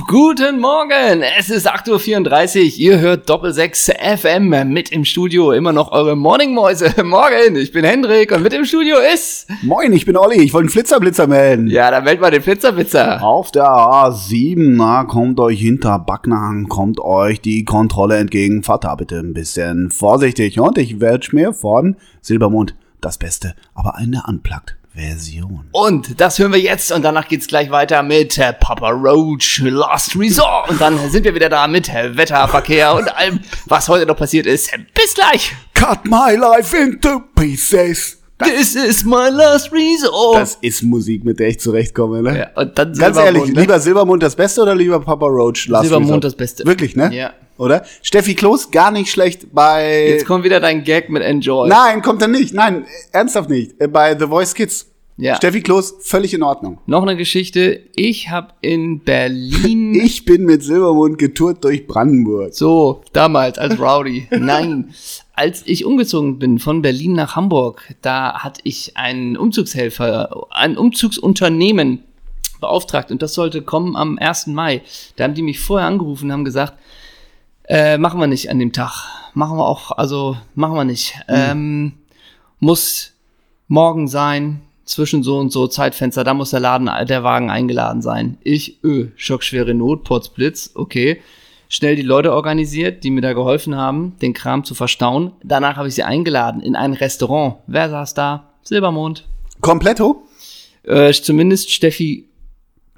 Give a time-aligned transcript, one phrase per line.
[0.00, 5.72] Guten Morgen, es ist 8.34 Uhr, ihr hört Doppel 6 FM mit im Studio, immer
[5.72, 6.92] noch eure Morningmäuse.
[7.04, 9.46] Morgen, ich bin Hendrik und mit im Studio ist...
[9.62, 11.68] Moin, ich bin Olli, ich wollte einen Flitzerblitzer melden.
[11.68, 13.22] Ja, dann meldet mal den Flitzerblitzer.
[13.22, 18.64] Auf der A7, na, kommt euch hinter Backnang, kommt euch die Kontrolle entgegen.
[18.64, 23.94] Fahrt da bitte ein bisschen vorsichtig und ich werde mir von Silbermond das Beste, aber
[23.94, 25.68] eine unplugged Version.
[25.72, 30.16] Und das hören wir jetzt und danach geht's gleich weiter mit äh, Papa Roach Last
[30.16, 34.06] Resort und dann sind wir wieder da mit äh, Wetter, Verkehr und allem, was heute
[34.06, 34.70] noch passiert ist.
[34.94, 35.52] Bis gleich.
[35.74, 38.23] Cut my life into pieces.
[38.44, 40.36] This is my last resort.
[40.36, 42.38] Das ist Musik, mit der ich zurechtkomme, ne?
[42.38, 43.60] ja, und dann Ganz ehrlich, ne?
[43.60, 46.24] lieber Silbermond das Beste oder lieber Papa Roach Last Silbermond Resort?
[46.24, 46.66] das Beste.
[46.66, 47.14] Wirklich, ne?
[47.14, 47.32] Ja.
[47.56, 47.84] Oder?
[48.02, 50.08] Steffi Kloß, gar nicht schlecht bei...
[50.08, 51.68] Jetzt kommt wieder dein Gag mit Enjoy.
[51.68, 52.52] Nein, kommt er nicht.
[52.52, 53.80] Nein, ernsthaft nicht.
[53.80, 54.86] Äh, Bei The Voice Kids.
[55.16, 55.36] Ja.
[55.36, 56.78] Steffi Kloß, völlig in Ordnung.
[56.86, 57.82] Noch eine Geschichte.
[57.94, 62.52] Ich habe in Berlin Ich bin mit Silbermond getourt durch Brandenburg.
[62.52, 64.26] so damals als Rowdy.
[64.32, 64.92] Nein,
[65.36, 72.04] als ich umgezogen bin von Berlin nach Hamburg, da hatte ich einen Umzugshelfer, ein Umzugsunternehmen
[72.60, 74.48] beauftragt und das sollte kommen am 1.
[74.48, 74.82] Mai.
[75.16, 76.74] Da haben die mich vorher angerufen und haben gesagt,
[77.64, 78.92] äh, machen wir nicht an dem Tag.
[79.34, 81.14] Machen wir auch, also machen wir nicht.
[81.28, 81.94] Ähm,
[82.60, 83.12] muss
[83.66, 88.38] morgen sein, zwischen so und so Zeitfenster, da muss der Laden, der Wagen eingeladen sein.
[88.42, 91.20] Ich, öh, schockschwere Not, Potzblitz, okay.
[91.68, 95.32] Schnell die Leute organisiert, die mir da geholfen haben, den Kram zu verstauen.
[95.42, 97.56] Danach habe ich sie eingeladen in ein Restaurant.
[97.66, 98.50] Wer saß da?
[98.62, 99.26] Silbermond.
[99.60, 100.22] Kompletto?
[100.84, 102.28] Äh, zumindest Steffi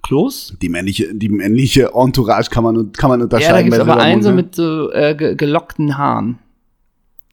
[0.02, 0.54] Kloß.
[0.62, 3.70] Die männliche, die männliche Entourage kann man, kann man Ja, da unterscheiden.
[3.70, 6.38] bei aber einen so mit so äh, ge gelockten Haaren.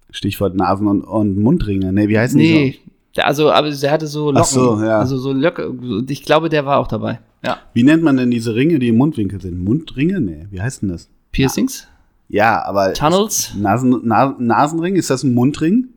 [0.10, 1.94] Stichwort Nasen- und, und Mundringe.
[1.94, 2.80] Nee, wie heißen die Nee,
[3.16, 4.42] der, also, aber der hatte so Locken.
[4.42, 5.00] Ach so, ja.
[5.00, 5.72] Also so Löcke.
[6.08, 7.20] Ich glaube, der war auch dabei.
[7.46, 7.54] Ja.
[7.54, 7.60] so?
[7.74, 9.64] Wie nennt man denn diese Ringe, die im Mundwinkel sind?
[9.64, 10.20] Mundringe?
[10.20, 11.10] Nee, wie heißt denn das?
[11.34, 11.88] Piercings?
[12.30, 12.94] Ja, aber.
[12.94, 13.54] Tunnels?
[13.58, 15.90] Nasen, Na, Nasenring, ist das ein Mundring?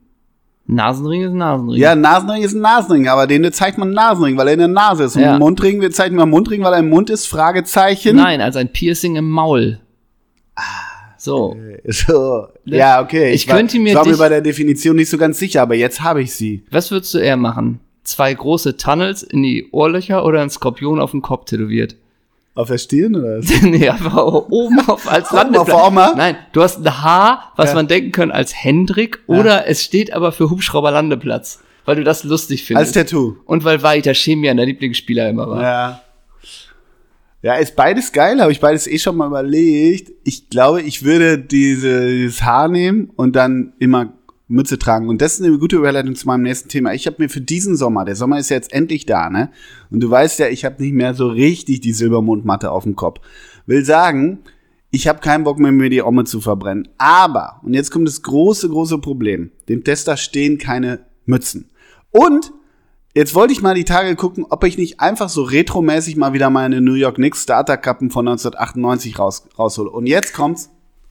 [0.67, 1.81] Nasenring ist ein Nasenring.
[1.81, 5.05] Ja, Nasenring ist ein Nasenring, aber den zeigt man Nasenring, weil er in der Nase
[5.05, 5.15] ist.
[5.15, 5.35] Und Ja.
[5.35, 8.17] ein Mundring, wir zeigen mal Mundring, weil er im Mund ist, Fragezeichen.
[8.17, 9.79] Nein, also ein Piercing im Maul.
[11.19, 11.57] So.
[11.87, 13.33] So, ja, okay.
[13.33, 15.75] Ich war, könnte mir ich war mir bei der Definition nicht so ganz sicher, aber
[15.75, 16.65] jetzt habe ich sie.
[16.71, 17.81] Was würdest du eher machen?
[18.05, 21.97] Zwei große Tunnels in die Ohrlöcher oder ein Skorpion auf dem Kopf tätowiert?
[22.57, 23.47] Auf der Stirn oder was?
[23.63, 25.67] nee, einfach oben auf als auf Landeplatz.
[25.67, 26.15] der Oma?
[26.17, 27.75] Nein, du hast ein Haar, was Ja.
[27.77, 32.61] man denken könnte als Hendrik, oder es steht aber für Hubschrauberlandeplatz, weil du das lustig
[32.63, 32.95] Als findest.
[32.95, 33.37] Tattoo.
[33.45, 35.63] Und weil Walter Chemian der Lieblingsspieler immer war.
[35.63, 36.01] Ja.
[37.43, 40.11] Ja, ist beides geil, habe ich beides eh schon mal überlegt.
[40.25, 44.15] Ich glaube, ich würde diese, dieses Haar nehmen und dann immer
[44.49, 45.09] Mütze tragen.
[45.09, 46.95] Und das ist eine gute Überleitung zu meinem nächsten Thema.
[46.95, 49.51] Ich habe mir für diesen Sommer, der Sommer ist ja jetzt endlich da, ne?
[49.91, 53.21] Und du weißt ja, ich habe nicht mehr so richtig die Silbermondmatte auf dem Kopf.
[53.67, 54.39] Will sagen,
[54.91, 56.89] ich habe keinen Bock mehr, mir die Omme zu verbrennen.
[56.97, 59.51] Aber, und jetzt kommt das große, große Problem.
[59.69, 61.71] Dem Tester stehen keine Mützen.
[62.11, 62.53] Und
[63.17, 66.51] Jetzt wollte ich mal die Tage gucken, ob ich nicht einfach so retromäßig mal wieder
[66.51, 69.89] meine New York Knicks Starterkappen von 1998 raus, raushole.
[69.89, 70.69] Und jetzt kommt's,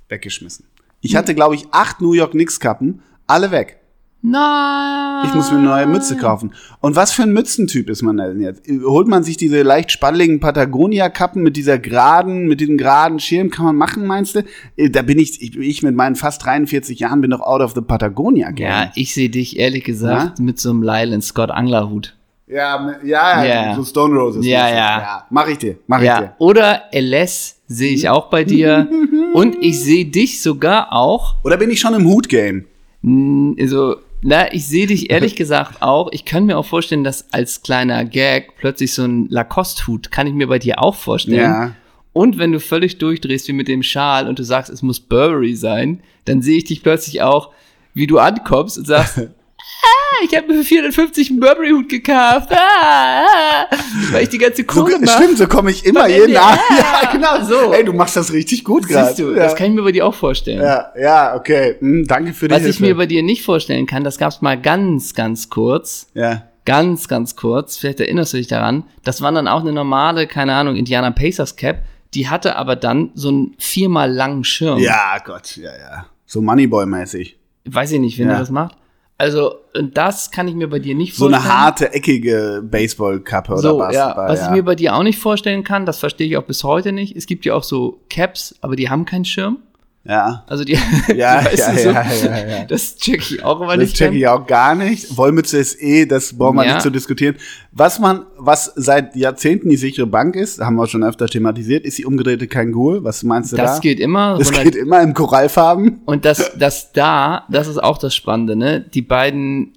[0.09, 0.67] weggeschmissen.
[1.02, 3.77] Ich hatte, glaube ich, acht New York Knicks Kappen, alle weg.
[4.21, 5.25] Nein.
[5.27, 6.51] Ich muss mir eine neue Mütze kaufen.
[6.81, 8.63] Und was für ein Mützentyp ist man denn jetzt?
[8.83, 13.51] Holt man sich diese leicht spalligen Patagonia-Kappen mit dieser geraden, mit diesem geraden Schirm?
[13.51, 14.39] Kann man machen, meinst du?
[14.77, 17.73] Äh, Da bin ich, ich, ich mit meinen fast 43 Jahren bin doch out of
[17.75, 18.67] the Patagonia-Game.
[18.67, 22.15] Ja, ich sehe dich ehrlich gesagt mit so einem Lylan Scott Anglerhut.
[22.47, 23.75] Ja, ja, Ja.
[23.75, 24.45] so Stone Roses.
[24.45, 24.77] Ja, mäßig.
[24.77, 25.25] ja.
[25.29, 26.33] Mach ich dir, mach ich Ja, dir.
[26.39, 28.87] oder LS sehe ich auch bei dir.
[29.33, 32.65] Und ich sehe dich sogar auch, Oder bin ich schon im Hut-Game?
[33.05, 36.11] Also, na, ich sehe dich ehrlich gesagt auch.
[36.11, 40.33] Ich kann mir auch vorstellen, dass als kleiner Gag plötzlich so ein Lacoste-Hut, kann ich
[40.33, 41.39] mir bei dir auch vorstellen.
[41.39, 41.75] Ja.
[42.13, 45.55] Und wenn du völlig durchdrehst wie mit dem Schal und du sagst, es muss Burberry
[45.55, 47.52] sein, dann sehe ich dich plötzlich auch,
[47.93, 49.22] wie du ankommst und sagst,
[49.85, 53.76] ah, ich habe mir für 450 einen Burberry-Hut gekauft, ah, ah,
[54.11, 55.23] weil ich die ganze So, Kohle mache.
[55.23, 56.59] stimmt, so komme ich immer jeden Abend.
[56.70, 56.85] ja.
[57.03, 57.73] Ja, genau So.
[57.73, 59.08] Ey, du machst das richtig gut gerade.
[59.08, 59.35] Siehst du, ja.
[59.43, 60.61] das kann ich mir bei dir auch vorstellen.
[60.61, 61.76] ja, ja, okay.
[61.79, 62.84] Hm, danke für die Was ich Hilfe.
[62.84, 66.43] mir bei dir nicht vorstellen kann, das gab's mal ganz, ganz kurz, ja.
[66.66, 70.53] ganz, ganz kurz, vielleicht erinnerst du dich daran, das war dann auch eine normale, keine
[70.55, 71.79] Ahnung, Indiana Pacers Cap,
[72.14, 74.79] die hatte aber dann so einen viermal langen Schirm.
[74.79, 76.05] ja, Gott, ja, ja.
[76.26, 77.35] So Moneyboy-mäßig.
[77.66, 78.40] Weiß ich nicht, wen Ja.
[78.40, 78.76] das macht.
[79.17, 81.44] Also, und das kann ich mir bei dir nicht So vorstellen.
[81.50, 84.26] eine harte, eckige Baseballkappe oder so, Basketball.
[84.26, 84.29] ja.
[84.29, 84.46] Was ja.
[84.47, 87.16] ich mir bei dir auch nicht vorstellen kann, das verstehe ich auch bis heute nicht.
[87.16, 89.59] Es gibt ja auch so Caps, aber die haben keinen Schirm.
[90.07, 90.43] Ja.
[90.47, 90.78] Also die,
[91.16, 92.63] Ja, weißt ja, du, so, ja, ja, ja.
[92.66, 93.96] das check ich auch immer Das nicht.
[93.96, 95.17] checke ich auch gar nicht.
[95.17, 96.73] Wollmütze ist eh, das brauchen wir Ja.
[96.73, 97.35] nicht zu diskutieren.
[97.72, 101.97] Was man, was seit Jahrzehnten die sichere Bank ist, haben wir schon öfter thematisiert, ist
[101.97, 103.03] die umgedrehte Kangol.
[103.03, 103.79] Was meinst du das da?
[103.79, 104.37] geht immer.
[104.37, 106.02] das geht immer in Korallfarben.
[106.05, 108.81] Und das, das da, das ist auch das Spannende, ne?
[108.81, 109.73] Die beiden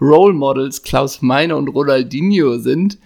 [0.00, 2.98] Role Models, Klaus Meine und Ronaldinho sind,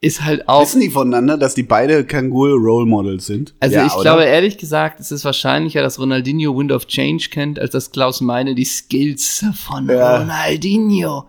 [0.00, 0.62] ist halt auch.
[0.62, 3.54] Wissen die voneinander, dass die beide Kangol Role Models sind?
[3.60, 4.02] Also Ja, ich oder?
[4.02, 8.20] glaube ehrlich gesagt, es ist wahrscheinlicher, dass Ronaldinho Wind of Change kennt, als dass Klaus
[8.20, 10.18] Meine die Skills von Ja.
[10.18, 11.26] Ronaldinho.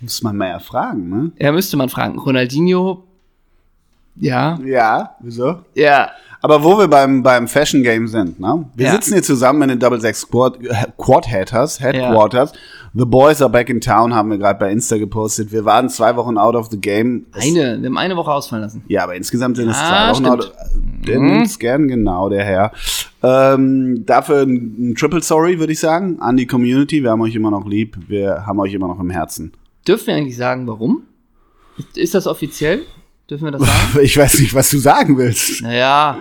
[0.00, 1.32] Muss man mal ja fragen, ne?
[1.38, 2.18] Ja, müsste man fragen.
[2.18, 3.04] Ronaldinho,
[4.16, 5.60] ja, Ja, wieso?
[5.74, 6.10] ja,
[6.42, 8.66] Aber wo wir beim, beim Fashion Game sind, ne?
[8.74, 8.92] Wir Ja.
[8.92, 12.52] sitzen hier zusammen in den Double Six Squad, äh, Quad Headers, Headquarters.
[12.96, 15.50] The Boys are back in town, haben wir gerade bei Insta gepostet.
[15.50, 17.26] Wir waren zwei Wochen out of the game.
[17.34, 18.84] Es- eine, wir haben eine Woche ausfallen lassen.
[18.86, 20.44] Ja, aber insgesamt sind es Ah, zwei Wochen stimmt.
[20.44, 21.06] out.
[21.08, 22.72] Der nimmt's gern, genau, der Herr.
[23.22, 27.02] Ähm, dafür ein, ein Triple Sorry, würde ich sagen, an die Community.
[27.02, 27.96] Wir haben euch immer noch lieb.
[28.06, 29.52] Wir haben euch immer noch im Herzen.
[29.88, 31.02] Dürfen wir eigentlich sagen, warum?
[31.96, 32.82] Ist das offiziell?
[33.28, 33.98] Dürfen wir das sagen?
[34.02, 35.62] Ich weiß nicht, was du sagen willst.
[35.62, 36.18] naja,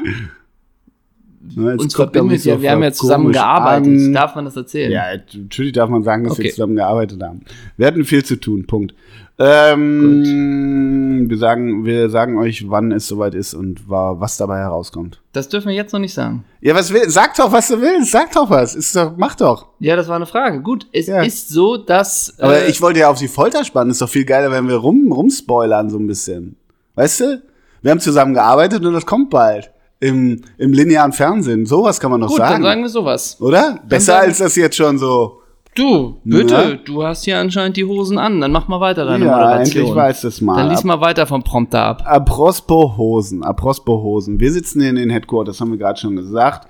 [1.55, 3.87] Ne, uns er verbindet ja, wir haben ja zusammen gearbeitet.
[3.87, 4.13] an.
[4.13, 4.91] Darf man das erzählen?
[4.91, 5.03] Ja,
[5.35, 6.51] natürlich darf man sagen, dass wir Okay.
[6.53, 7.41] zusammen gearbeitet haben.
[7.77, 8.93] Wir hatten viel zu tun, Punkt.
[9.39, 15.21] Ähm, wir sagen, wir sagen euch, wann es soweit ist und wa- was dabei herauskommt.
[15.33, 16.43] Das dürfen wir jetzt noch nicht sagen.
[16.61, 18.75] Ja, was will, sag doch, was du willst, sag doch was.
[18.75, 19.67] Ist doch, mach doch.
[19.79, 20.61] Ja, das war eine Frage.
[20.61, 21.21] Gut, es Ja.
[21.23, 22.33] ist so, dass.
[22.39, 23.91] Aber äh, ich wollte ja auf die Folter spannen.
[23.91, 26.55] Ist doch viel geiler, wenn wir rum, rumspoilern so ein bisschen.
[26.95, 27.41] Weißt du?
[27.81, 29.71] Wir haben zusammen gearbeitet und das kommt bald.
[30.07, 31.65] Im, im linearen Fernsehen.
[31.65, 32.55] Sowas kann man doch gut, sagen.
[32.55, 33.37] dann sagen wir sowas.
[33.39, 33.79] Oder?
[33.87, 35.39] Besser als das jetzt schon so.
[35.75, 36.73] Du, bitte, Ja.
[36.85, 38.41] du hast hier anscheinend die Hosen an.
[38.41, 39.81] Dann mach mal weiter deine Ja, Moderation.
[39.81, 40.57] endlich weiß das mal.
[40.57, 42.03] Dann lies mal weiter vom Prompter ab.
[42.05, 44.39] Apropos Hosen, apropos Hosen.
[44.39, 46.67] Wir sitzen hier in den Headquarters, haben wir gerade schon gesagt.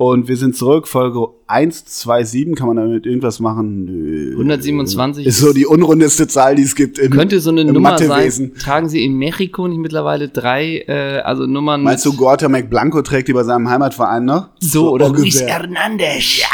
[0.00, 2.56] Und wir sind zurück, Folge 127.
[2.56, 3.84] Kann man damit irgendwas machen?
[3.84, 4.30] Nö.
[4.32, 8.52] 127 Ist so die unrundeste Zahl, die es gibt im, könnte so eine Nummer sein.
[8.58, 13.28] Tragen sie in Mexiko nicht mittlerweile drei, äh, also Nummern Meinst du, Gorta McBlanco trägt
[13.28, 14.48] die bei seinem Heimatverein noch?
[14.58, 15.48] so oder Luis ungefähr.
[15.48, 16.40] Hernandez?
[16.40, 16.46] Ja.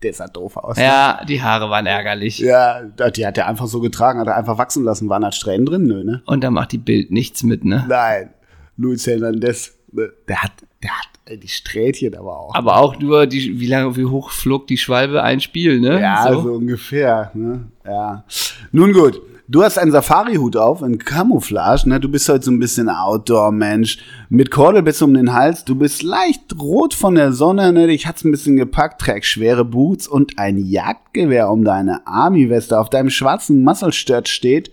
[0.00, 0.78] Der sah doof aus.
[0.78, 2.38] ja, die Haare waren ärgerlich.
[2.38, 5.08] Ja, die hat er einfach so getragen, hat er einfach wachsen lassen.
[5.08, 5.82] Waren da Strähnen drin?
[5.82, 6.22] Nö, ne?
[6.26, 7.84] Und da macht die Bild nichts mit, ne?
[7.88, 8.30] Nein.
[8.76, 10.52] Luis Hernandez, ne, der hat,
[10.84, 12.54] der hat die Strähnchen aber auch.
[12.54, 16.00] Aber auch nur, die, wie lange, wie hoch flog die Schwalbe ein Spiel, ne?
[16.00, 17.30] Ja, so, ungefähr.
[17.34, 17.66] Ne?
[17.86, 18.24] Ja.
[18.72, 21.88] Nun gut, du hast einen Safari-Hut auf, in Camouflage.
[21.88, 22.00] Ne?
[22.00, 23.98] Du bist heute so ein bisschen Outdoor-Mensch.
[24.30, 25.64] Mit Kordel bis um den Hals.
[25.64, 27.72] Du bist leicht rot von der Sonne.
[27.72, 27.86] Ne?
[27.86, 29.00] Dich hat's ein bisschen gepackt.
[29.00, 32.78] Trägst schwere Boots und ein Jagdgewehr um deine Army-Weste.
[32.78, 34.72] Auf deinem schwarzen Muscle-Shirt steht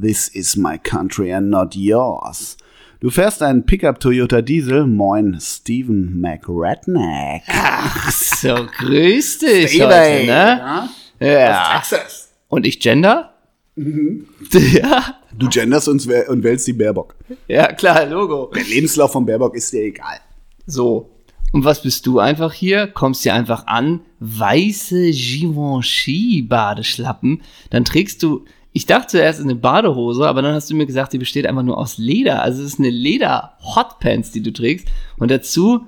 [0.00, 2.56] This is my country and not yours.
[3.00, 4.86] Du fährst einen Pickup Toyota Diesel.
[4.86, 7.42] Moin, Steven McRedneck.
[7.46, 10.90] Ach so, grüß dich Steven, heute, ne?
[11.18, 11.78] Ja.
[11.78, 12.30] Texas.
[12.48, 13.32] Und ich gender?
[13.74, 14.26] Mhm.
[14.52, 15.14] Ja.
[15.32, 17.14] Du genderst uns und wählst die Baerbock.
[17.48, 18.50] Ja, klar, Logo.
[18.54, 20.18] Der Lebenslauf von Baerbock ist dir egal.
[20.66, 21.08] So.
[21.52, 22.86] Und was bist du einfach hier?
[22.86, 27.40] Kommst hier einfach an, weiße Givenchy-Badeschlappen.
[27.70, 31.18] Dann trägst du, ich dachte zuerst eine Badehose, aber dann hast du mir gesagt, die
[31.18, 32.42] besteht einfach nur aus Leder.
[32.42, 34.86] Also es ist eine Leder-Hotpants, die du trägst.
[35.18, 35.86] Und dazu,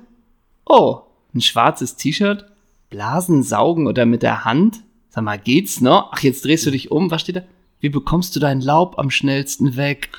[0.65, 1.01] oh,
[1.33, 2.45] ein schwarzes T-Shirt,
[2.89, 4.81] Blasen saugen oder mit der Hand.
[5.09, 6.11] Sag mal, geht's noch?
[6.11, 7.09] Ach, jetzt drehst du dich um.
[7.09, 7.43] Was steht da?
[7.79, 10.09] Wie bekommst du dein Laub am schnellsten weg?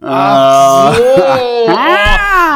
[0.00, 0.94] Ah.
[0.94, 1.02] So.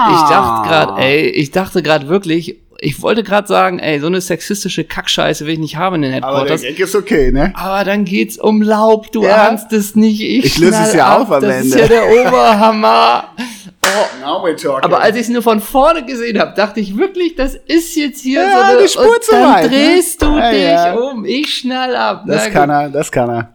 [0.08, 4.20] Ich dachte gerade, ey, ich dachte gerade wirklich, ich wollte gerade sagen, ey, so eine
[4.20, 6.62] sexistische Kackscheiße will ich nicht haben in den Aber der Headquarters.
[6.62, 7.52] Gag ist okay, ne?
[7.56, 9.48] Aber dann geht's um Laub, du Ja.
[9.48, 10.20] ahnst es nicht.
[10.20, 11.22] Ich, Ich löse es ja ab.
[11.22, 11.68] auf am das Ende.
[11.68, 13.24] ist ja der Oberhammer.
[13.88, 14.82] Oh, Now we're talking.
[14.82, 18.20] aber als ich es nur von vorne gesehen habe, dachte ich wirklich, das ist jetzt
[18.20, 19.78] hier Ja, so eine, eine Spur und zu dann weit, ne?
[19.78, 20.94] drehst du Ja, dich ja.
[20.94, 21.24] um.
[21.24, 22.24] Ich schnall ab.
[22.26, 22.78] das Na kann gut.
[22.78, 23.54] er, das kann er.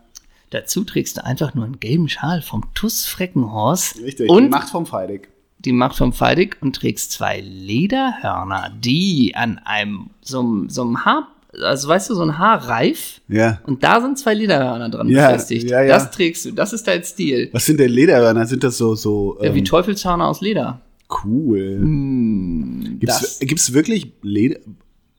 [0.51, 3.97] Dazu trägst du einfach nur einen gelben Schal vom TUS Freckenhorst.
[4.01, 4.29] Richtig.
[4.29, 5.27] Und die Macht vom Feidig.
[5.65, 11.05] Die Macht vom Feidig und trägst zwei Lederhörner, die an einem, so, einem- so einem
[11.05, 11.27] Haar,
[11.61, 13.21] also weißt du, so ein Haarreif.
[13.27, 13.59] Ja.
[13.65, 15.69] Und da sind zwei Lederhörner dran Ja, befestigt.
[15.69, 15.89] ja, ja.
[15.93, 17.49] Das trägst du, das ist dein Stil.
[17.51, 18.45] Was sind denn Lederhörner?
[18.47, 20.79] Sind das so, so Ja, wie ähm, Teufelshörner aus Leder.
[21.25, 21.77] cool?
[21.81, 24.59] Hm, Gibt's, gibt's wirklich Leder,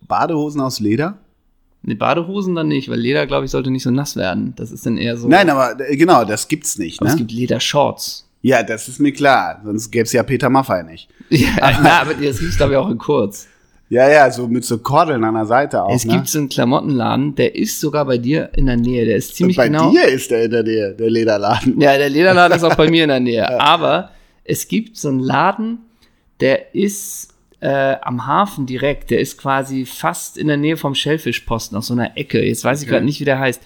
[0.08, 1.18] Badehosen aus Leder?
[1.82, 4.54] Ne, Badehosen dann nicht, weil Leder, glaube ich, sollte nicht so nass werden.
[4.56, 5.28] Das ist dann eher so.
[5.28, 7.20] Nein, aber äh, genau, das gibt's nicht, aber es ne?
[7.20, 8.28] gibt Ledershorts.
[8.42, 9.61] Ja, das ist mir klar.
[9.64, 11.08] Sonst gäb's ja Peter Maffei nicht.
[11.30, 11.50] Ja,
[11.82, 13.49] na, aber das gibt's, glaube ich, auch in kurz.
[13.88, 15.94] Ja, ja, so mit so Kordeln an der Seite auch.
[15.94, 16.14] es ne?
[16.14, 19.04] gibt so einen Klamottenladen, der ist sogar bei dir in der Nähe.
[19.06, 19.90] Der ist ziemlich Bei genau.
[19.90, 21.80] dir ist der in der Nähe, der Lederladen.
[21.80, 23.61] Ja, der Lederladen ist auch bei mir in der Nähe.
[23.61, 24.11] Aber
[24.44, 25.78] es gibt so einen Laden,
[26.40, 27.28] der ist,
[27.61, 31.92] äh, am Hafen direkt, der ist quasi fast in der Nähe vom Schellfischposten, auf so
[31.94, 32.42] einer Ecke.
[32.44, 32.94] Jetzt weiß ich Okay.
[32.96, 33.62] gerade nicht, wie der heißt.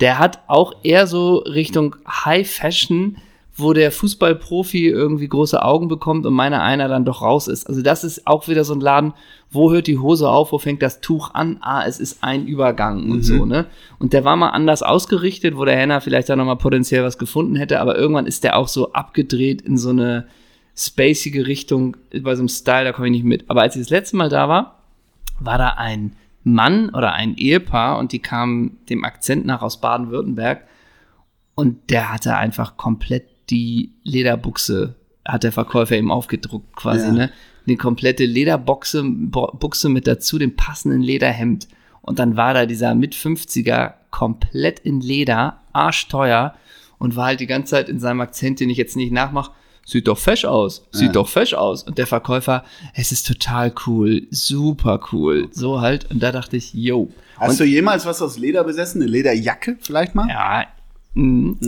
[0.00, 3.16] Der hat auch eher so Richtung High Fashion,
[3.56, 7.68] wo der Fußballprofi irgendwie große Augen bekommt und meiner einer dann doch raus ist.
[7.68, 9.14] Also das ist auch wieder so ein Laden,
[9.50, 11.58] wo hört die Hose auf, wo fängt das Tuch an?
[11.60, 13.66] Ah, es ist ein Übergang und so, ne?
[14.00, 17.54] Und der war mal anders ausgerichtet, wo der Henner vielleicht da nochmal potenziell was gefunden
[17.54, 20.26] hätte, aber irgendwann ist der auch so abgedreht in so eine
[20.76, 23.48] spacige Richtung bei so einem Style, da komme ich nicht mit.
[23.48, 24.82] Aber als ich das letzte Mal da war,
[25.38, 30.64] war da ein Mann oder ein Ehepaar und die kamen dem Akzent nach aus Baden-Württemberg
[31.54, 37.12] und der hatte einfach komplett die Lederbuchse, hat der Verkäufer ihm aufgedruckt quasi, Ja.
[37.12, 37.30] ne?
[37.66, 41.66] Die komplette Lederbuchse Buchse mit dazu, dem passenden Lederhemd.
[42.02, 46.54] Und dann war da dieser mit 50er komplett in Leder, arschteuer
[46.98, 49.52] und war halt die ganze Zeit in seinem Akzent, den ich jetzt nicht nachmache,
[49.86, 51.12] sieht doch fesch aus, sieht Ja.
[51.12, 51.82] doch fesch aus.
[51.82, 55.48] Und der Verkäufer, es ist total cool, super cool.
[55.50, 56.10] So halt.
[56.10, 57.10] Und da dachte ich, yo.
[57.38, 59.00] Hast und, du jemals was aus Leder besessen?
[59.02, 60.28] Eine Lederjacke vielleicht mal?
[60.28, 60.66] ja,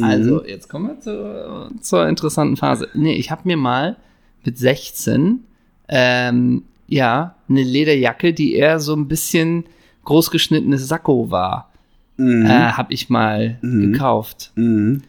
[0.02, 2.88] also jetzt kommen wir zur, zur interessanten Phase.
[2.94, 3.96] Nee, ich habe mir mal
[4.44, 5.40] mit 16
[5.88, 9.64] ähm, ja eine Lederjacke, die eher so ein bisschen
[10.04, 11.70] großgeschnittenes Sakko war,
[12.18, 12.46] Mhm.
[12.46, 14.52] äh, habe ich mal gekauft.
[14.54, 15.02] Mhm.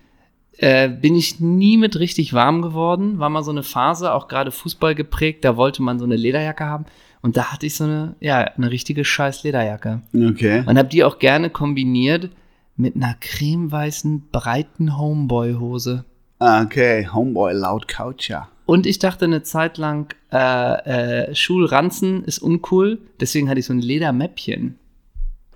[0.57, 3.17] Äh, bin ich nie mit richtig warm geworden.
[3.19, 6.65] War mal so eine Phase, auch gerade Fußball geprägt, da wollte man so eine Lederjacke
[6.65, 6.85] haben.
[7.21, 10.01] Und da hatte ich so eine, ja, eine richtige scheiß Lederjacke.
[10.13, 10.63] Okay.
[10.65, 12.29] Und habe die auch gerne kombiniert
[12.77, 16.05] mit einer cremeweißen, breiten Homeboy-Hose.
[16.39, 18.47] Ah, Okay, Homeboy Loud Coucher.
[18.65, 23.73] Und ich dachte eine Zeit lang, äh, äh, Schulranzen ist uncool, deswegen hatte ich so
[23.73, 24.75] ein Ledermäppchen.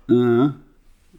[0.08, 0.48] Äh,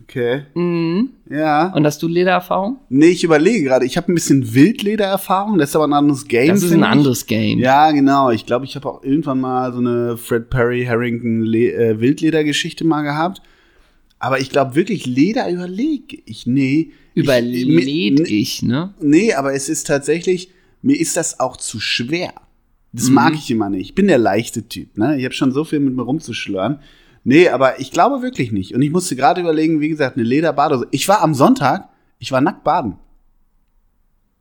[0.03, 0.43] Okay.
[0.53, 1.11] Mhm.
[1.29, 1.71] Ja.
[1.73, 2.77] Und hast du Ledererfahrung?
[2.89, 3.85] Nee, ich überlege gerade.
[3.85, 5.57] Ich habe ein bisschen Wildledererfahrung.
[5.57, 6.49] Das ist aber ein anderes Game.
[6.49, 7.57] Das ist ein anderes Game.
[7.59, 8.29] Ja, genau.
[8.29, 12.83] Ich glaube, ich habe auch irgendwann mal so eine Fred Perry Harrington Le äh, Wildledergeschichte
[12.83, 13.41] mal gehabt.
[14.23, 16.47] Aber ich glaube wirklich, Leder überlege ich.
[16.47, 16.91] Nee.
[17.13, 18.93] Überlädt ich, ich, ne?
[19.01, 20.49] Nee, aber es ist tatsächlich,
[20.81, 22.33] mir ist das auch zu schwer.
[22.93, 23.15] Das Mhm.
[23.15, 23.81] mag ich immer nicht.
[23.81, 25.17] Ich bin der leichte Typ, ne?
[25.17, 26.79] Ich habe schon so viel mit mir rumzuschlören.
[27.25, 28.73] Nee, aber ich glaube wirklich nicht.
[28.73, 30.87] Und ich musste gerade überlegen, wie gesagt, eine Lederbadehose.
[30.91, 31.89] Ich war am Sonntag,
[32.19, 32.95] ich war nackt baden.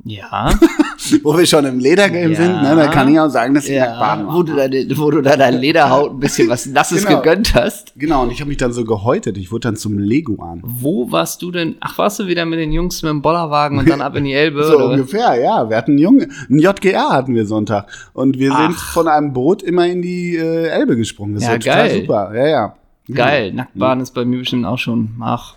[0.05, 0.51] Ja.
[1.23, 2.37] Wo wir schon im Ledergame Ja.
[2.37, 2.75] sind, ne?
[2.77, 3.99] Da kann ich auch sagen, dass ich ja.
[3.99, 4.35] baden war.
[4.35, 7.21] Wo du, deine, wo du deiner Lederhaut ein bisschen was Nasses Genau.
[7.21, 7.93] gegönnt hast.
[7.97, 9.37] Genau, und ich habe mich dann so gehäutet.
[9.39, 10.61] Ich wurde dann zum Leguan.
[10.65, 11.77] Wo warst du denn?
[11.81, 14.33] Ach, warst du wieder mit den Jungs mit dem Bollerwagen und dann ab in die
[14.35, 14.65] Elbe?
[14.65, 14.91] So oder?
[14.91, 15.69] ungefähr, ja.
[15.71, 17.87] Wir hatten einen Jungen, ein JGR hatten wir Sonntag.
[18.13, 18.93] Und wir sind Ach.
[18.93, 21.35] von einem Boot immer in die äh, Elbe gesprungen.
[21.35, 22.01] Das Ja, war total geil.
[22.01, 22.33] super.
[22.35, 22.75] Ja, ja.
[23.13, 23.53] Geil.
[23.53, 25.11] Nacktbaden ist bei mir bestimmt auch schon.
[25.21, 25.57] Ach,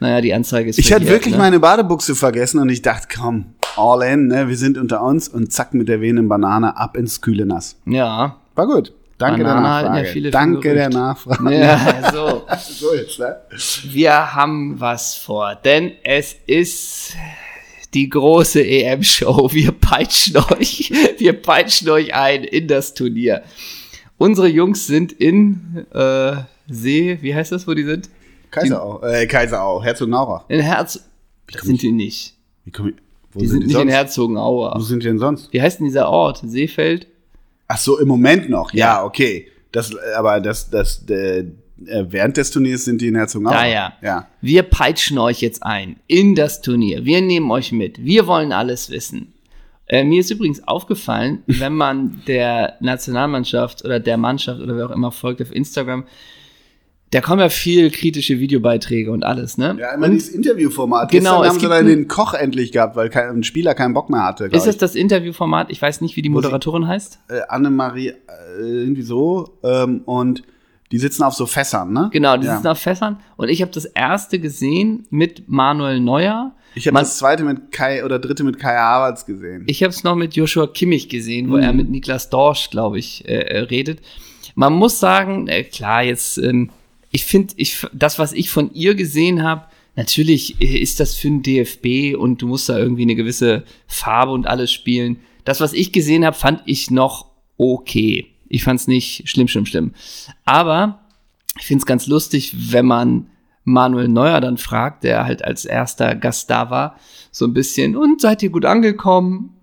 [0.00, 1.38] naja, die Anzeige ist Ich hatte wirklich ne?
[1.38, 4.48] meine Badebuchse vergessen und ich dachte, komm, all in, ne?
[4.48, 7.76] Wir sind unter uns und zack mit der wehenden Banane ab ins kühle Nass.
[7.86, 8.36] Ja.
[8.54, 8.92] War gut.
[9.18, 10.12] Danke Banane der halten ja Nachfrage.
[10.12, 11.54] viele Danke der Nachfrage.
[11.54, 12.46] Ja, so.
[12.58, 13.36] So jetzt, ne?
[13.84, 17.14] Wir haben was vor, denn es ist
[17.94, 19.50] die große EM-Show.
[19.52, 23.42] Wir peitschen euch, wir peitschen euch ein in das Turnier.
[24.18, 26.36] Unsere Jungs sind in äh,
[26.68, 28.10] See, wie heißt das, wo die sind?
[28.60, 30.44] Kaiserau, äh, Kaiserau, Herzogenaurach.
[30.48, 31.00] In Herz.
[31.52, 32.34] Das sind die nicht.
[32.64, 32.84] Ich, wo
[33.40, 33.86] Die sind sind die nicht in sonst?
[33.86, 34.80] Wo Herzogenaurach.
[34.80, 35.52] sind die denn sonst?
[35.52, 36.40] Wie heißt denn dieser Ort?
[36.44, 37.06] Seefeld?
[37.68, 38.72] Ach so, im Moment noch.
[38.72, 39.04] Ja, Ja.
[39.04, 39.48] okay.
[39.72, 41.44] Das, aber das, das, äh,
[41.76, 43.62] während des Turniers sind die in Herzogenaurach.
[43.64, 43.92] Ja, ja.
[44.02, 44.28] Ja.
[44.40, 47.04] Wir peitschen euch jetzt ein in das Turnier.
[47.04, 48.02] Wir nehmen euch mit.
[48.02, 49.32] Wir wollen alles wissen.
[49.88, 54.90] Äh, mir ist übrigens aufgefallen, wenn man der Nationalmannschaft oder der Mannschaft oder wer auch
[54.90, 56.04] immer folgt auf Instagram,
[57.16, 59.74] da kommen ja viel kritische Videobeiträge und alles, ne?
[59.80, 61.10] Ja, immer und dieses Interviewformat.
[61.10, 63.74] Genau, Gestern es haben sie gibt dann den Koch endlich gehabt, weil kein, ein Spieler
[63.74, 64.44] keinen Bock mehr hatte.
[64.44, 64.76] ist das ich.
[64.76, 65.70] das Interviewformat?
[65.70, 67.20] Ich weiß nicht, wie die Moderatorin heißt.
[67.28, 68.14] äh, Annemarie, äh,
[68.60, 69.56] irgendwie so.
[69.64, 70.42] Ähm, und
[70.92, 72.10] die sitzen auf so Fässern, ne?
[72.12, 72.56] Genau, die ja.
[72.56, 73.18] sitzen auf Fässern.
[73.38, 76.52] Und ich habe das erste gesehen mit Manuel Neuer.
[76.74, 79.64] Ich habe das zweite mit Kai oder dritte mit Kai Havertz gesehen.
[79.68, 81.62] Ich habe es noch mit Joshua Kimmich gesehen, wo Mhm.
[81.62, 84.00] er mit Niklas Dorsch, glaube ich, äh, äh, redet.
[84.54, 86.68] Man muss sagen, äh, klar, jetzt, ähm,
[87.16, 91.28] ich finde, ich, das, was ich von ihr gesehen habe, natürlich äh, ist das für
[91.28, 95.20] den DFB und du musst da irgendwie eine gewisse Farbe und alles spielen.
[95.44, 98.26] Das, was ich gesehen habe, fand ich noch okay.
[98.50, 99.94] Ich fand es nicht schlimm, schlimm, schlimm.
[100.44, 101.06] Aber
[101.58, 103.30] ich finde es ganz lustig, wenn man
[103.64, 106.98] Manuel Neuer dann fragt, der halt als erster Gast da war,
[107.30, 109.56] so ein bisschen, und seid ihr gut angekommen?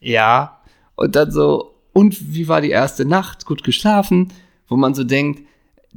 [0.00, 0.62] Ja.
[0.94, 3.44] Und dann so, und wie war die erste Nacht?
[3.44, 4.32] Gut geschlafen?
[4.66, 5.46] Wo man so denkt,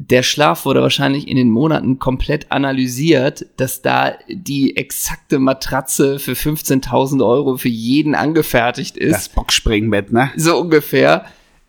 [0.01, 6.31] der Schlaf wurde wahrscheinlich in den Monaten komplett analysiert, dass da die exakte Matratze für
[6.31, 9.13] 15.000 Euro für jeden angefertigt ist.
[9.13, 10.31] Das Boxspringbett, ne?
[10.37, 11.25] So ungefähr.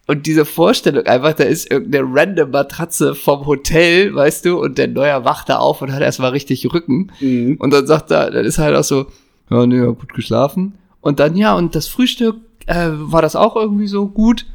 [0.06, 4.86] Und diese Vorstellung einfach, da ist irgendeine random Matratze vom Hotel, weißt du, und der
[4.86, 7.10] Neuer wacht da auf und hat erstmal richtig Rücken.
[7.18, 7.56] Mhm.
[7.58, 9.06] Und dann sagt er, dann ist halt auch so,
[9.50, 10.74] ja, nee, gut geschlafen.
[11.00, 14.46] Und dann, ja, und das Frühstück, äh, war das auch irgendwie so gut?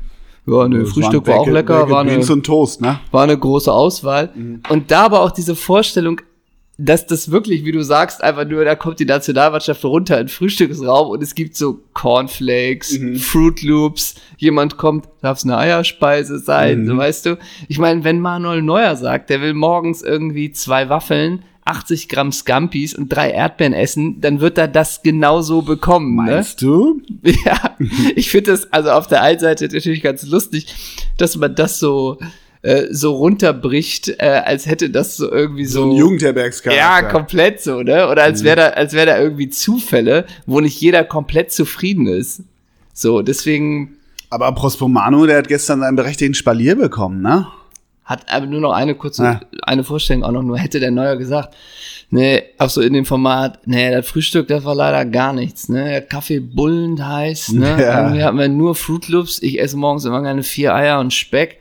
[0.47, 2.99] Ja, Das Frühstück war auch lecker, war eine, Toast, ne?
[3.11, 4.29] war eine große Auswahl.
[4.69, 6.21] Und da aber auch diese Vorstellung,
[6.77, 10.29] dass das wirklich, wie du sagst, einfach nur, da kommt die Nationalmannschaft runter in den
[10.29, 16.85] Frühstücksraum und es gibt so Cornflakes, Fruit Loops, jemand kommt, darf es eine Eierspeise sein,
[16.85, 17.37] so weißt du.
[17.69, 22.93] Ich meine, wenn Manuel Neuer sagt, der will morgens irgendwie zwei Waffeln, 80 Gramm Scampis
[22.93, 26.15] und drei Erdbeeren essen, dann wird er das genauso bekommen.
[26.15, 26.31] Ne?
[26.33, 27.01] Meinst du?
[27.45, 27.75] Ja,
[28.15, 30.67] ich finde das also auf der einen Seite natürlich ganz lustig,
[31.17, 32.19] dass man das so
[32.61, 36.79] äh, so runterbricht, äh, als hätte das so irgendwie so, So ein Jugendherbergscharakter.
[36.81, 38.07] ja komplett so, ne?
[38.09, 42.41] Oder als wäre da als wäre da irgendwie Zufälle, wo nicht jeder komplett zufrieden ist.
[42.93, 43.97] So, deswegen
[44.29, 47.47] Aber Prospomano, der hat gestern seinen berechtigten Spalier bekommen, ne?
[48.05, 49.39] Hat aber nur noch eine kurze Ja.
[49.63, 51.55] eine Vorstellung auch noch nur hätte der Neuer gesagt,
[52.11, 55.85] nee, auch so in dem Format, nee, das Frühstück, das war leider gar nichts, ne?
[55.85, 57.75] Der Kaffee bullend heiß, ne?
[57.81, 58.01] Ja.
[58.03, 61.57] Irgendwie hatten wir nur Fruit Loops, ich esse morgens immer gerne vier Eier und Speck,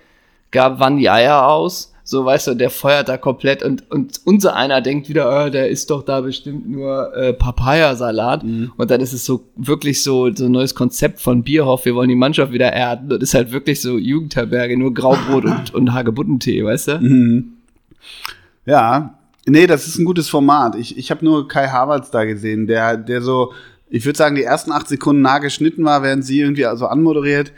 [0.50, 4.54] gab wann die Eier aus, so weißt du, der feuert da komplett und und unser
[4.54, 8.44] einer denkt wieder, äh, der isst doch da bestimmt nur äh, Papayasalat
[8.76, 12.11] und dann ist es so wirklich so so ein neues Konzept von Bierhoff, wir wollen
[12.11, 16.64] die Mannschaft wieder erden und ist halt wirklich so Jugendherberge, nur Graubrot und und Hagebuttentee,
[16.64, 17.00] weißt du?
[18.66, 20.75] Ja, nee, das ist ein gutes Format.
[20.76, 23.52] Ich, ich habe nur Kai Havertz da gesehen, der, der so,
[23.90, 27.52] ich würde sagen, die ersten acht Sekunden nah geschnitten war, während sie irgendwie also anmoderiert.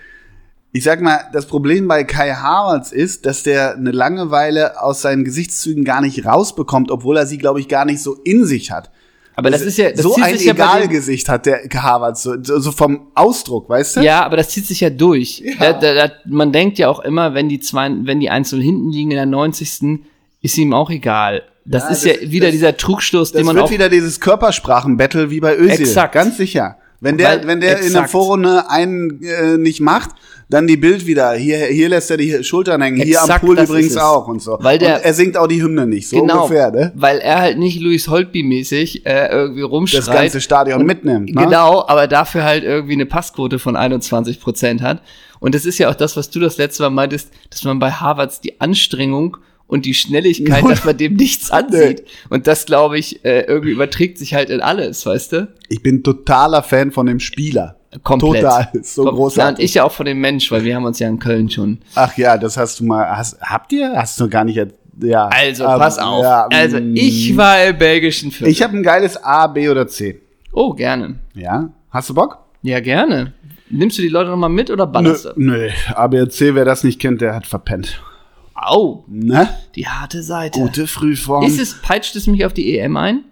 [0.77, 5.25] Ich sag mal, das Problem bei Kai Havertz ist, dass der eine Langeweile aus seinen
[5.25, 8.91] Gesichtszügen gar nicht rausbekommt, obwohl er sie, glaube ich, gar nicht so in sich hat.
[9.37, 12.35] Aber das ist ja das so zieht ein sich ja Egalgesicht hat der Havertz, so,
[12.43, 14.01] so vom Ausdruck, weißt du?
[14.03, 15.39] Ja, aber das zieht sich ja durch.
[15.45, 15.55] Ja.
[15.59, 18.91] Da, da, da, man denkt ja auch immer, wenn die zwei, wenn die einzeln hinten
[18.93, 20.01] liegen in der 90.
[20.43, 21.43] ist ihm auch egal.
[21.65, 23.89] Das Ja, ist das- ja wieder das- dieser Trugstoß, Das den man wird auch wieder
[23.89, 25.81] dieses Körpersprachen-Battle wie bei Özil.
[25.87, 26.13] Exakt.
[26.15, 26.77] Ganz sicher.
[27.01, 28.11] Wenn der, Weil- wenn der in der exakt.
[28.11, 30.11] Vorrunde einen äh, nicht macht,
[30.49, 31.33] dann die Bild wieder.
[31.33, 33.03] Hier, hier lässt er die Schultern hängen.
[33.03, 34.57] hier am Exakt, Pool übrigens auch und so.
[34.61, 36.09] Weil der- und er singt auch die Hymne nicht.
[36.09, 36.93] So genau, ungefähr, ne?
[36.95, 40.07] weil er halt nicht Louis Holtby-mäßig äh, irgendwie rumschreit.
[40.07, 41.35] Das ganze Stadion mitnimmt.
[41.35, 41.43] Ne?
[41.45, 45.03] Genau, aber dafür halt irgendwie eine Passquote von 21 Prozent hat.
[45.41, 47.91] Und das ist ja auch das, was du das letzte Mal meintest, dass man bei
[47.91, 52.05] Harvards die Anstrengung und die Schnelligkeit, dass man dem nichts ansieht.
[52.31, 55.49] Und das, glaube ich, äh, irgendwie überträgt sich halt in alles, weißt du?
[55.69, 57.76] Ich bin totaler Fan von dem Spieler.
[58.03, 58.43] Komplett.
[58.43, 58.69] Total.
[58.83, 59.65] So Kom- Ja, und großartig.
[59.65, 61.79] ich ja auch von dem Mensch, weil wir haben uns ja in Köln schon.
[61.95, 63.17] Ach ja, das hast du mal.
[63.17, 63.93] Hast, habt ihr?
[63.97, 64.61] Hast du gar nicht.
[65.03, 65.27] Ja.
[65.29, 66.23] Also, aber- pass auf.
[66.23, 66.95] ja, also, mm.
[66.97, 68.51] ich war im belgischen Viertel.
[68.51, 70.21] Ich habe ein geiles A, B oder C.
[70.53, 71.17] oh, gerne.
[71.35, 71.69] Ja.
[71.91, 72.39] Hast du Bock?
[72.63, 73.33] Ja, gerne.
[73.69, 75.31] Nimmst du die Leute nochmal mit oder ballerst du?
[75.37, 75.69] nö.
[75.95, 78.01] A, B oder C, wer das nicht kennt, der hat verpennt.
[78.55, 79.49] Au, Ne?
[79.75, 80.59] die harte Seite.
[80.61, 81.45] Gute Frühform.
[81.45, 83.25] Ist es, peitscht es mich auf die EM ein?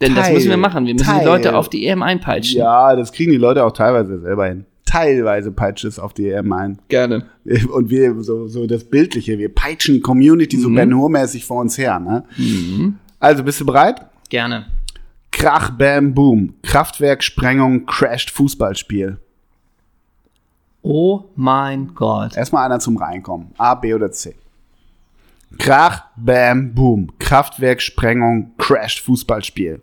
[0.00, 0.86] Denn das Teil, müssen wir machen.
[0.86, 1.20] Wir müssen Teil.
[1.20, 2.58] die Leute auf die EM einpeitschen.
[2.58, 4.66] Ja, das kriegen die Leute auch teilweise selber hin.
[4.84, 6.78] Teilweise peitscht es auf die EM ein.
[6.88, 7.26] Gerne.
[7.72, 10.60] Und wir, so, so das Bildliche, wir peitschen die Community Mhm.
[10.62, 11.98] so Ben Hur-mäßig vor uns her.
[11.98, 12.24] Ne?
[13.18, 14.06] Also, bist du bereit?
[14.28, 14.66] Gerne.
[15.32, 16.54] Krach, Bam, Boom.
[16.62, 19.18] Kraftwerk, Sprengung, crasht Fußballspiel.
[20.82, 22.36] Oh mein Gott.
[22.36, 23.48] Erstmal einer zum Reinkommen.
[23.58, 24.34] A, B oder C.
[25.58, 27.12] Krach, Bam, Boom.
[27.18, 29.80] Kraftwerk, Sprengung, crasht Fußballspiel.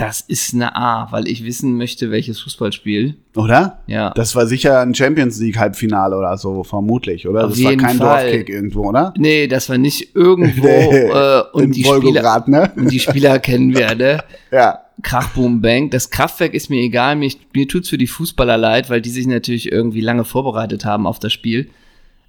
[0.00, 3.16] Das ist eine A, weil ich wissen möchte, welches Fußballspiel.
[3.36, 3.80] Oder?
[3.86, 4.10] Ja.
[4.14, 7.44] Das war sicher ein Champions League Halbfinale oder so, vermutlich, oder?
[7.44, 8.30] Auf das war kein Fall.
[8.30, 9.12] Dorfkick irgendwo, oder?
[9.18, 10.66] Nee, das war nicht irgendwo.
[10.68, 12.72] äh, und, die Spieler, ne?
[12.76, 14.24] und die Spieler kennen wir, ne?
[14.50, 14.80] Ja.
[15.02, 15.90] Krach, Boom, Bang.
[15.90, 17.16] Das Kraftwerk ist mir egal.
[17.16, 21.06] Mir, mir tut's für die Fußballer leid, weil die sich natürlich irgendwie lange vorbereitet haben
[21.06, 21.70] auf das Spiel.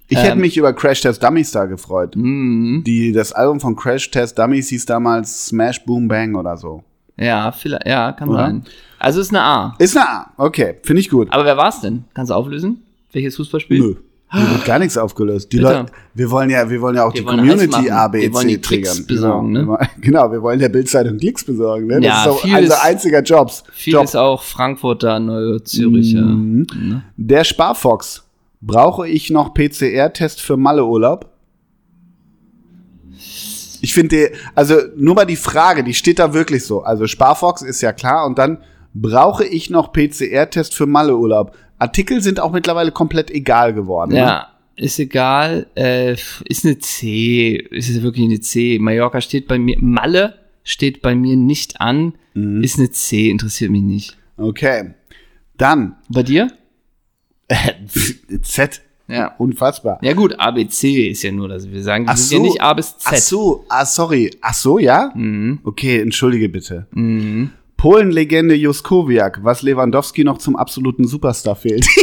[0.08, 0.24] Ich Ähm.
[0.24, 2.16] hätte mich über Crash Test Dummies da gefreut.
[2.16, 2.82] Mhm.
[2.86, 6.82] Die, das Album von Crash Test Dummies hieß damals Smash Boom Bang oder so.
[7.18, 8.38] Ja, vielleicht, ja, kann Oder?
[8.38, 8.64] sein.
[8.98, 9.74] Also ist eine A.
[9.78, 10.30] Ist eine A.
[10.36, 11.28] Okay, finde ich gut.
[11.30, 12.04] Aber wer war's denn?
[12.14, 12.82] Kannst du auflösen?
[13.12, 13.78] Welches Fußballspiel?
[13.78, 13.94] Nö.
[14.34, 15.52] Hier wird gar nichts aufgelöst.
[15.52, 15.68] Die Bitte.
[15.68, 17.90] Leute, wir wollen ja, wir wollen ja auch Wir die Community machen.
[17.90, 19.06] A, B, Wir wollen die Klicks triggern.
[19.06, 19.60] besorgen, genau.
[19.60, 19.60] ne?
[19.60, 22.00] Wir wollen- Genau, wir wollen der Bildzeitung Klicks besorgen, ne?
[22.00, 23.62] Das Ja, ist unser einziger Jobs.
[23.72, 24.04] Viel Job.
[24.04, 26.22] ist auch Frankfurter, Neue Züricher.
[26.22, 26.66] Mhm.
[26.80, 27.02] Ne?
[27.18, 28.24] Der Sparfox.
[28.62, 31.28] Brauche ich noch PCR-Test für Malleurlaub?
[33.80, 36.82] Ich finde, also nur mal die Frage, die steht da wirklich so.
[36.82, 38.58] Also Sparfox ist ja klar und dann
[38.94, 41.56] brauche ich noch PCR-Test für Malleurlaub.
[41.78, 44.12] Artikel sind auch mittlerweile komplett egal geworden.
[44.12, 44.18] Ne?
[44.18, 45.66] Ja, ist egal.
[45.74, 46.12] Äh,
[46.44, 47.56] ist eine C.
[47.56, 48.78] Ist wirklich eine C.
[48.80, 49.76] Mallorca steht bei mir.
[49.80, 52.14] Malle steht bei mir nicht an.
[52.34, 52.62] Mhm.
[52.62, 53.28] Ist eine C.
[53.28, 54.16] Interessiert mich nicht.
[54.36, 54.94] Okay.
[55.58, 56.48] Dann Bei dir?
[58.42, 58.82] Z.
[59.08, 59.34] Ja.
[59.38, 59.98] Unfassbar.
[60.02, 62.36] Ja gut, ABC ist ja nur, dass wir sagen, wir Ach sind so.
[62.36, 63.12] ja nicht A bis Z.
[63.12, 64.30] Ach so, ah, sorry.
[64.40, 65.10] Ach so, ja?
[65.14, 65.60] Mhm.
[65.64, 66.86] Okay, entschuldige bitte.
[67.76, 71.84] Polen-Legende Juskowiak, was Lewandowski noch zum absoluten Superstar fehlt.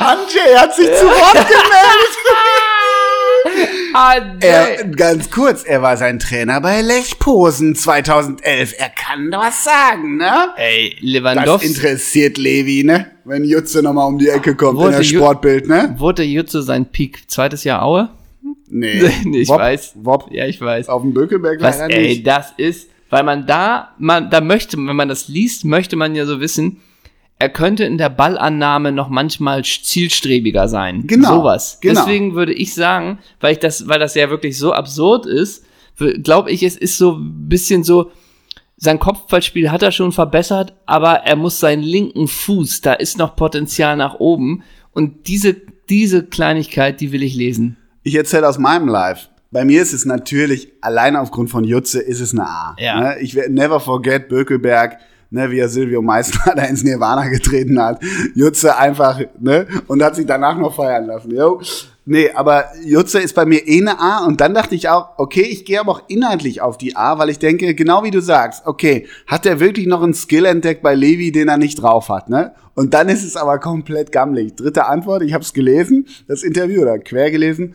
[0.00, 2.16] Hanjay hat sich zu Wort gemeldet.
[3.94, 8.74] Ah, Er, ganz kurz, er war sein Trainer bei Lech Posen 2011.
[8.78, 10.48] Er kann was sagen, ne?
[10.56, 11.66] Ey, Das Lewandowski.
[11.68, 13.12] interessiert Levi, ne?
[13.24, 15.94] Wenn Jutze nochmal um die Ecke kommt Wurde in der Sportbild, ne?
[15.98, 18.10] Wurde Jutze sein Peak zweites Jahr Aue?
[18.68, 19.92] Nee, nee, ich Wop, weiß.
[19.96, 20.88] Wop, Ja, ich weiß.
[20.88, 22.26] auf dem Bökelberg Was, leider ey, nicht.
[22.26, 26.26] das ist, weil man da, man, da möchte, wenn man das liest, möchte man ja
[26.26, 26.80] so wissen,
[27.38, 31.06] er könnte in der Ballannahme noch manchmal zielstrebiger sein.
[31.06, 31.78] Genau, Sowas.
[31.80, 32.00] genau.
[32.00, 35.64] Deswegen würde ich sagen, weil ich das, weil das ja wirklich so absurd ist,
[36.22, 38.10] glaube ich, es ist so ein bisschen so,
[38.76, 43.36] sein Kopfballspiel hat er schon verbessert, aber er muss seinen linken Fuß, da ist noch
[43.36, 44.62] Potenzial nach oben.
[44.92, 45.56] Und diese,
[45.88, 47.76] diese Kleinigkeit, die will ich lesen.
[48.02, 49.28] Ich erzähle aus meinem Live.
[49.50, 52.76] Bei mir ist es natürlich, allein aufgrund von Jutze, ist es eine A.
[52.78, 53.00] Ja.
[53.00, 53.18] Ne?
[53.20, 54.98] Ich werde never forget Bökelberg,
[55.30, 58.00] ne, wie er Silvio Meissner da ins Nirvana getreten hat.
[58.34, 61.34] Jutze einfach, ne, und hat sich danach noch feiern lassen.
[61.34, 61.60] Jo.
[62.08, 65.42] Nee, aber Jutze ist bei mir eh eine A und dann dachte ich auch, okay,
[65.42, 68.64] ich gehe aber auch inhaltlich auf die A, weil ich denke, genau wie du sagst,
[68.64, 72.28] okay, hat er wirklich noch einen Skill entdeckt bei Levi, den er nicht drauf hat,
[72.28, 72.52] ne?
[72.76, 74.54] Und dann ist es aber komplett gammelig.
[74.54, 77.74] Dritte Antwort, ich habe es gelesen, das Interview oder quer gelesen.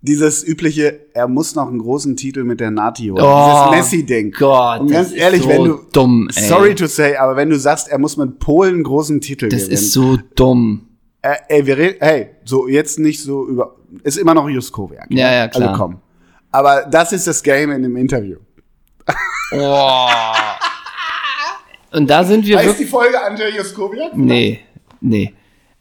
[0.00, 3.20] Dieses übliche, er muss noch einen großen Titel mit der Nati holen.
[3.24, 4.30] Oh, Dieses Messi-Ding.
[4.30, 6.42] Gott, Und ganz das ist ehrlich, so wenn du, dumm, ey.
[6.48, 9.62] sorry to say, aber wenn du sagst, er muss mit Polen einen großen Titel Das
[9.62, 9.74] gewinnen.
[9.74, 10.86] ist so dumm.
[11.20, 15.06] Äh, ey, wir reden, hey, so jetzt nicht so über, ist immer noch Juskowiak.
[15.10, 15.70] Ja, ja, klar.
[15.70, 16.00] Also komm.
[16.52, 18.36] Aber das ist das Game in dem Interview.
[19.52, 20.08] Oh.
[21.92, 24.16] Und da sind wir Heißt die Folge Andrzej Juskowiak?
[24.16, 24.60] Nee,
[25.00, 25.34] nee.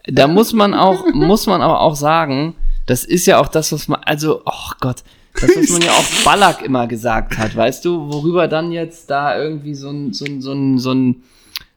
[0.08, 2.56] Da muss man auch, muss man aber auch sagen,
[2.88, 5.04] das ist ja auch das, was man, also, oh Gott,
[5.40, 9.40] das, was man ja auch Ballack immer gesagt hat, weißt du, worüber dann jetzt da
[9.40, 11.24] irgendwie so ein, so ein, so ein, so ein,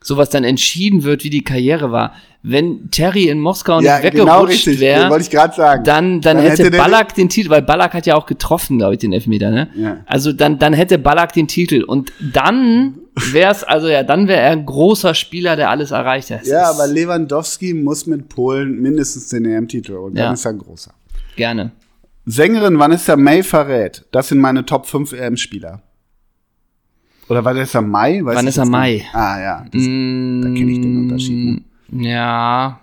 [0.02, 2.14] sowas dann entschieden wird, wie die Karriere war.
[2.42, 5.84] Wenn Terry in Moskau Ja, nicht genau weggerutscht wäre, Wollte ich gerade sagen.
[5.84, 8.94] dann, dann, Dann hätte, hätte Ballack den Titel, weil Ballack hat ja auch getroffen, glaube
[8.94, 9.68] ich, den Elfmeter, ne?
[9.76, 9.98] Ja.
[10.06, 12.94] Also dann, dann hätte Ballack den Titel und dann
[13.32, 16.46] wäre es, also ja, dann wäre er ein großer Spieler, der alles erreicht hat.
[16.46, 20.32] Ja, aber Lewandowski muss mit Polen mindestens den EM-Titel und dann Ja.
[20.32, 20.92] ist er ein großer.
[21.40, 21.70] Gerne.
[22.26, 25.80] Sängerin Vanessa May verrät, das sind meine Top 5 EM-Spieler.
[27.30, 28.22] Oder Vanessa May?
[28.22, 28.96] Weiß Vanessa May.
[28.96, 29.14] nicht.
[29.14, 29.58] Ah, ja.
[29.60, 31.62] Das, da kenne ich den Unterschied.
[31.88, 32.08] Ne?
[32.10, 32.80] Ja.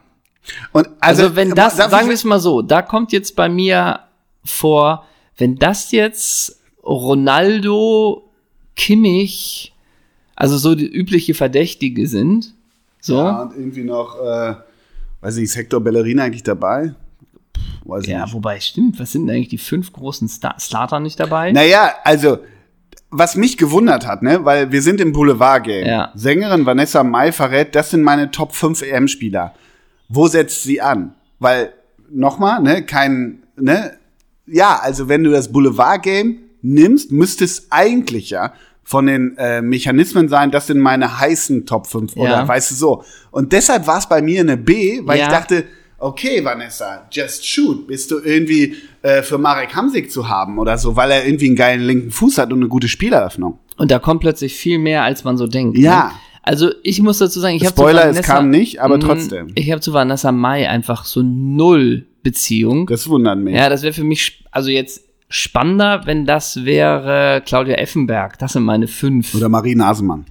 [0.71, 3.99] Und Also, wenn das, darf sagen wir es mal so, da kommt jetzt bei mir
[4.43, 5.05] vor,
[5.37, 8.27] wenn das jetzt Ronaldo,
[8.75, 9.71] Kimmich,
[10.35, 12.55] also so die übliche Verdächtige sind,
[13.01, 14.55] so, Ja, und irgendwie noch, äh,
[15.21, 16.95] weiß ich, ist Hector Bellerin eigentlich dabei?
[17.85, 18.33] Weiß ich nicht.
[18.33, 20.65] wobei stimmt, was sind denn eigentlich die fünf großen Stars?
[20.67, 21.51] Slatan nicht dabei?
[21.51, 22.39] Naja, also,
[23.09, 25.87] was mich gewundert hat, ne, weil wir sind im Boulevard-Game.
[25.87, 26.11] Ja.
[26.15, 29.53] Sängerin Vanessa Mai verrät, das sind meine Top 5 EM-Spieler.
[30.09, 31.13] Wo setzt sie an?
[31.39, 31.71] Weil,
[32.11, 33.93] nochmal, ne, kein, ne,
[34.45, 40.29] ja, also wenn du das Boulevard-Game nimmst, müsste es eigentlich ja von den äh, Mechanismen
[40.29, 42.47] sein, das sind meine heißen Top 5 oder Ja.
[42.47, 43.03] weißt du so.
[43.31, 45.25] Und deshalb war es bei mir eine B, weil Ja.
[45.25, 45.65] ich dachte,
[45.97, 47.87] okay, Vanessa, just shoot.
[47.87, 51.55] Bist du irgendwie äh, für Marek Hamsik zu haben oder so, weil er irgendwie einen
[51.55, 53.59] geilen linken Fuß hat und eine gute Spieleröffnung.
[53.77, 55.77] Und da kommt plötzlich viel mehr, als man so denkt.
[55.77, 56.05] Ja.
[56.05, 56.11] Ne?
[56.43, 59.49] Also ich muss dazu sagen, ich habe Spoiler, es kam nicht, aber trotzdem.
[59.55, 62.87] Ich habe zu Vanessa Mai einfach so null Beziehung.
[62.87, 63.53] Das wundert mich.
[63.53, 68.39] Ja, das wäre für mich, also jetzt spannender, wenn das wäre Claudia Effenberg.
[68.39, 69.35] Das sind meine fünf.
[69.35, 70.25] Oder Marie Nasemann.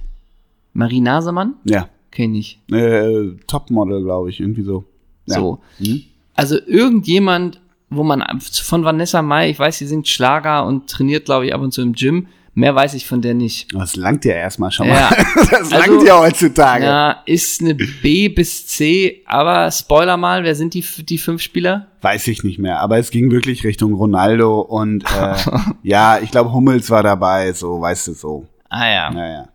[0.73, 1.55] Marie Nasemann?
[1.65, 1.89] Ja.
[2.11, 2.61] Kenn ich.
[2.73, 4.85] Äh, Topmodel, glaube ich, irgendwie so.
[5.27, 5.37] Ja.
[5.37, 5.61] So.
[5.79, 6.03] Hm?
[6.35, 7.61] Also irgendjemand,
[7.91, 11.61] wo man von Vanessa Mai, ich weiß, sie singt Schlager und trainiert, glaube ich, ab
[11.61, 12.29] und zu im Gym.
[12.59, 13.75] Mehr weiß ich von der nicht.
[13.75, 14.95] Das langt ja erstmal schon Ja.
[15.11, 15.11] mal.
[15.51, 16.85] Das Also, langt ja heutzutage.
[16.87, 21.89] Ja, ist eine B bis C, aber Spoiler mal, wer sind die, die fünf Spieler?
[22.01, 25.35] Weiß ich nicht mehr, aber es ging wirklich Richtung Ronaldo und äh,
[25.83, 28.47] ja, ich glaube Hummels war dabei, so, weißt du, so.
[28.71, 29.11] Ah ja.
[29.11, 29.49] Naja.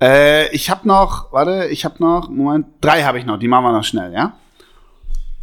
[0.00, 3.64] Äh, ich habe noch, warte, ich habe noch, Moment, drei habe ich noch, die machen
[3.64, 4.32] wir noch schnell, ja?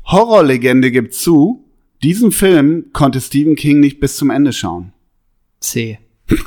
[0.05, 1.65] Horrorlegende gibt zu,
[2.03, 4.93] diesen Film konnte Stephen King nicht bis zum Ende schauen.
[5.59, 5.99] C.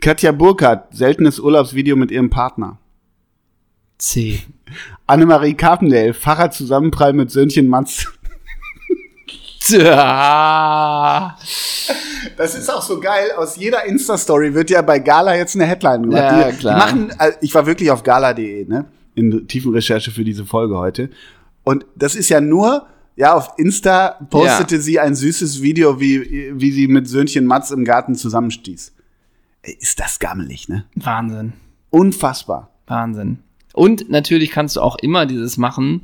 [0.00, 2.78] Katja Burkhardt, seltenes Urlaubsvideo mit ihrem Partner.
[3.98, 4.42] C.
[5.06, 8.06] Annemarie Carpendale, Fahrradzusammenprall mit Söhnchen Mats.
[9.60, 11.38] Tja.
[12.36, 13.30] Das ist auch so geil.
[13.36, 16.18] Aus jeder Insta-Story wird ja bei Gala jetzt eine Headline gemacht.
[16.18, 16.74] Ja, die, klar.
[16.74, 18.86] Die machen, also ich war wirklich auf gala.de, ne?
[19.14, 21.08] In tiefen Recherche für diese Folge heute.
[21.64, 24.80] Und das ist ja nur, ja, auf Insta postete Ja.
[24.80, 28.94] sie ein süßes Video, wie, wie sie mit Söhnchen Mats im Garten zusammenstieß.
[29.62, 30.84] Ey, ist das gammelig, ne?
[30.94, 31.54] Wahnsinn.
[31.90, 32.70] Unfassbar.
[32.86, 33.38] Wahnsinn.
[33.72, 36.02] Und natürlich kannst du auch immer dieses machen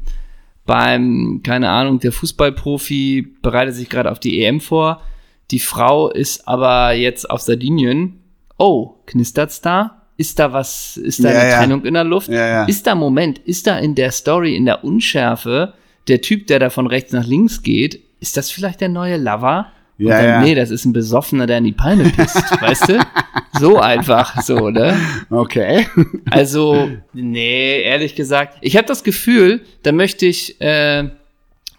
[0.67, 5.03] beim, keine Ahnung, der Fußballprofi bereitet sich gerade auf die EM vor.
[5.51, 8.21] Die Frau ist aber jetzt auf Sardinien.
[8.57, 10.00] Oh, knistert's da?
[10.21, 11.59] Ist da was, ist da Ja, eine ja.
[11.59, 12.29] Trennung in der Luft?
[12.29, 12.65] Ja.
[12.67, 15.73] Ist da, Moment, ist da in der Story, in der Unschärfe,
[16.09, 19.69] der Typ, der da von rechts nach links geht, ist das vielleicht der neue Lover?
[19.99, 20.41] Und Ja, dann, ja.
[20.43, 22.99] Nee, das ist ein Besoffener, der in die Palme pisst, weißt du?
[23.59, 24.95] So einfach, so, ne?
[25.31, 25.87] Okay.
[26.31, 31.09] Also, nee, ehrlich gesagt, ich habe das Gefühl, da möchte ich äh,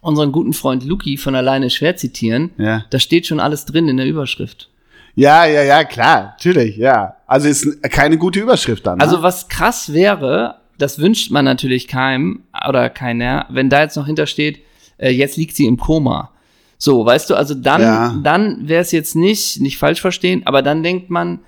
[0.01, 2.49] unseren guten Freund Luki von alleine schwer zitieren.
[2.57, 2.85] Ja.
[2.89, 4.69] Da steht schon alles drin in der Überschrift.
[5.15, 7.15] Ja, ja, ja, klar, natürlich, ja.
[7.27, 8.97] Also ist keine gute Überschrift dann.
[8.97, 9.03] Ne?
[9.03, 14.05] Also, was krass wäre, das wünscht man natürlich keinem oder keiner, wenn da jetzt noch
[14.07, 14.61] hintersteht,
[14.97, 16.31] äh, jetzt liegt sie im Koma.
[16.77, 18.15] So, weißt du, also dann, Ja.
[18.23, 21.39] dann wäre es jetzt nicht, nicht falsch verstehen, aber dann denkt man,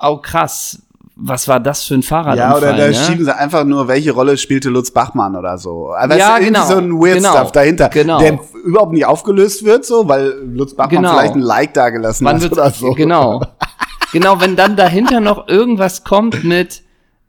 [0.00, 0.82] oh krass,
[1.16, 2.50] was war das für ein Fahrradunfall?
[2.50, 2.94] Ja, oder da ne?
[2.94, 5.92] schieben sie einfach nur, welche Rolle spielte Lutz Bachmann oder so.
[5.94, 8.18] Aber Ja, ist irgendwie genau, so ein Weird genau, Stuff dahinter, genau.
[8.18, 11.18] der überhaupt nicht aufgelöst wird, so, weil Lutz Bachmann Genau.
[11.18, 12.92] vielleicht ein Like da gelassen Wann hat wird's, oder so.
[12.92, 13.42] Genau.
[14.12, 16.82] Genau, wenn dann dahinter noch irgendwas kommt mit,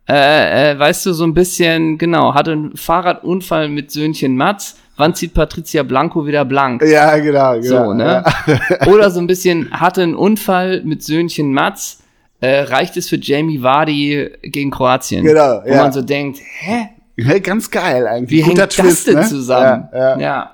[0.09, 5.15] äh, äh, weißt du, so ein bisschen, genau, hatte einen Fahrradunfall mit Söhnchen Mats, wann
[5.15, 6.83] zieht Patricia Blanco wieder blank?
[6.83, 7.85] Ja, genau, genau.
[7.85, 8.25] So, ne?
[8.87, 12.02] Oder so ein bisschen, hatte einen Unfall mit Söhnchen Mats,
[12.43, 15.23] äh, reicht es für Jamie Vardy gegen Kroatien?
[15.23, 15.83] Genau, Wo ja.
[15.83, 16.89] man so denkt, hä?
[17.15, 18.31] Ja, ganz geil eigentlich.
[18.31, 19.23] Wie hängt das denn ne?
[19.23, 19.87] zusammen?
[19.93, 20.19] Ja, ja.
[20.19, 20.51] ja.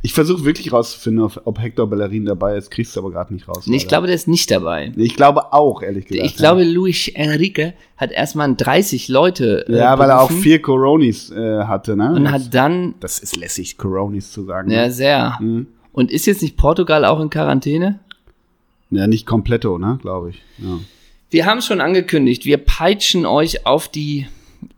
[0.00, 3.66] Ich versuche wirklich rauszufinden, ob, Hector Bellerin dabei ist, kriegst du aber gerade nicht raus.
[3.66, 4.92] Nee, Ich glaube, der ist nicht dabei.
[4.96, 6.26] ich glaube auch, ehrlich gesagt.
[6.26, 9.66] Ich glaube, Luis Enrique hat erstmal 30 Leute.
[9.68, 9.74] ja.
[9.74, 12.14] äh, Ja, weil er auch vier Coronis äh, hatte, ne?
[12.14, 14.70] Und hat dann, das ist lässig, Coronis zu sagen.
[14.70, 14.90] ja, ne?
[14.90, 15.36] sehr.
[15.38, 15.66] Mhm.
[15.92, 18.00] Und ist jetzt nicht Portugal auch in Quarantäne?
[18.90, 20.42] ja, nicht kompletto, ne, glaube ich.
[20.58, 20.78] Ja.
[21.34, 24.28] Wir haben schon angekündigt, wir peitschen euch auf die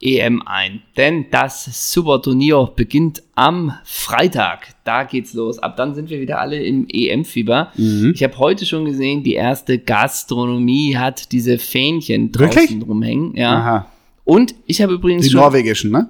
[0.00, 0.80] EM ein.
[0.96, 4.68] Denn das Superturnier beginnt am Freitag.
[4.84, 5.58] Da geht's los.
[5.58, 7.72] Ab dann sind wir wieder alle im EM-Fieber.
[7.76, 8.12] Mhm.
[8.14, 12.88] Ich habe heute schon gesehen, die erste Gastronomie hat diese Fähnchen draußen Wirklich?
[12.88, 13.36] rumhängen.
[13.36, 13.58] Ja.
[13.58, 13.86] Aha.
[14.24, 16.08] Und ich habe übrigens Die schon norwegischen, ne?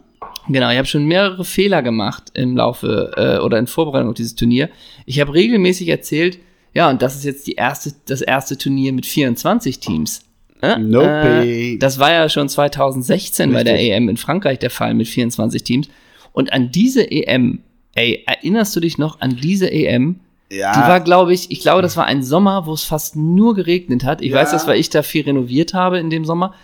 [0.49, 4.37] Genau, ich habe schon mehrere Fehler gemacht im Laufe äh, oder in Vorbereitung auf dieses
[4.37, 4.71] Turnier.
[5.07, 6.39] Ich habe regelmäßig erzählt,
[6.73, 10.21] ja, und das ist jetzt die erste, das erste Turnier mit 24 Teams.
[10.63, 11.45] Äh, Nope.
[11.45, 13.91] äh, das war ja schon 2016 bei der Richtig.
[13.93, 15.89] EM in Frankreich der Fall mit 24 Teams.
[16.33, 17.61] Und an diese EM,
[17.95, 20.21] ey, erinnerst du dich noch an diese EM?
[20.51, 20.73] Ja.
[20.75, 24.05] Die war, glaube ich, ich glaube, das war ein Sommer, wo es fast nur geregnet
[24.05, 24.21] hat.
[24.23, 24.37] Ich Ja.
[24.39, 26.55] weiß das, weil ich da viel renoviert habe in dem Sommer.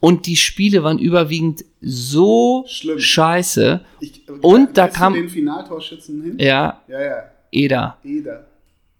[0.00, 2.98] Und die Spiele waren überwiegend so Schlimm.
[3.00, 3.80] scheiße.
[4.00, 6.36] Ich, Und da kriegst du kam- den Finaltorschützen hin?
[6.38, 7.16] Ja, Ja, ja.
[7.50, 7.96] Eder.
[8.04, 8.44] Eder.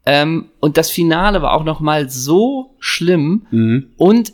[0.07, 3.47] Ähm, und das Finale war auch noch mal so schlimm.
[3.51, 3.89] Mhm.
[3.97, 4.33] Und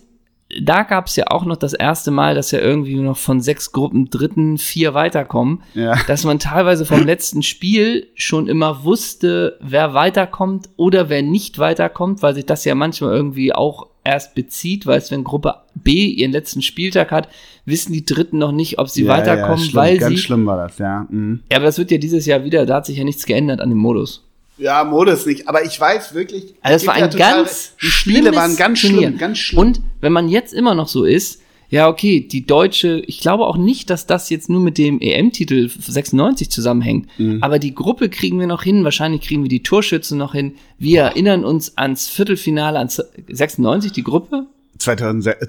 [0.63, 3.73] da gab es ja auch noch das erste Mal, dass ja irgendwie noch von sechs
[3.73, 5.63] Gruppen dritten vier weiterkommen.
[5.75, 5.97] Ja.
[6.07, 12.23] Dass man teilweise vom letzten Spiel schon immer wusste, wer weiterkommt oder wer nicht weiterkommt,
[12.23, 16.33] weil sich das ja manchmal irgendwie auch erst bezieht, weil es, wenn Gruppe B ihren
[16.33, 17.29] letzten Spieltag hat,
[17.65, 20.23] wissen die Dritten noch nicht, ob sie ja, weiterkommen, ja, schlimm, weil ganz sie.
[20.23, 21.07] schlimm war das, ja.
[21.09, 21.41] Mhm.
[21.51, 23.71] Ja, aber das wird ja dieses Jahr wieder, da hat sich ja nichts geändert an
[23.71, 24.23] dem Modus.
[24.57, 26.55] Ja, Modus nicht, aber ich weiß wirklich.
[26.63, 28.99] Also es gibt war ja ein ganz Die Spiele waren ganz Turnier.
[29.09, 29.59] schlimm, ganz schlimm.
[29.59, 31.41] Und wenn man jetzt immer noch so ist,
[31.71, 35.69] ja, okay, die deutsche, ich glaube auch nicht, dass das jetzt nur mit dem EM-Titel
[35.69, 37.43] 96 zusammenhängt, Mhm.
[37.43, 40.55] aber die Gruppe kriegen wir noch hin, wahrscheinlich kriegen wir die Torschützen noch hin.
[40.79, 44.47] Wir erinnern uns ans Viertelfinale, ans 96, die Gruppe?
[44.79, 45.47] 2000, äh,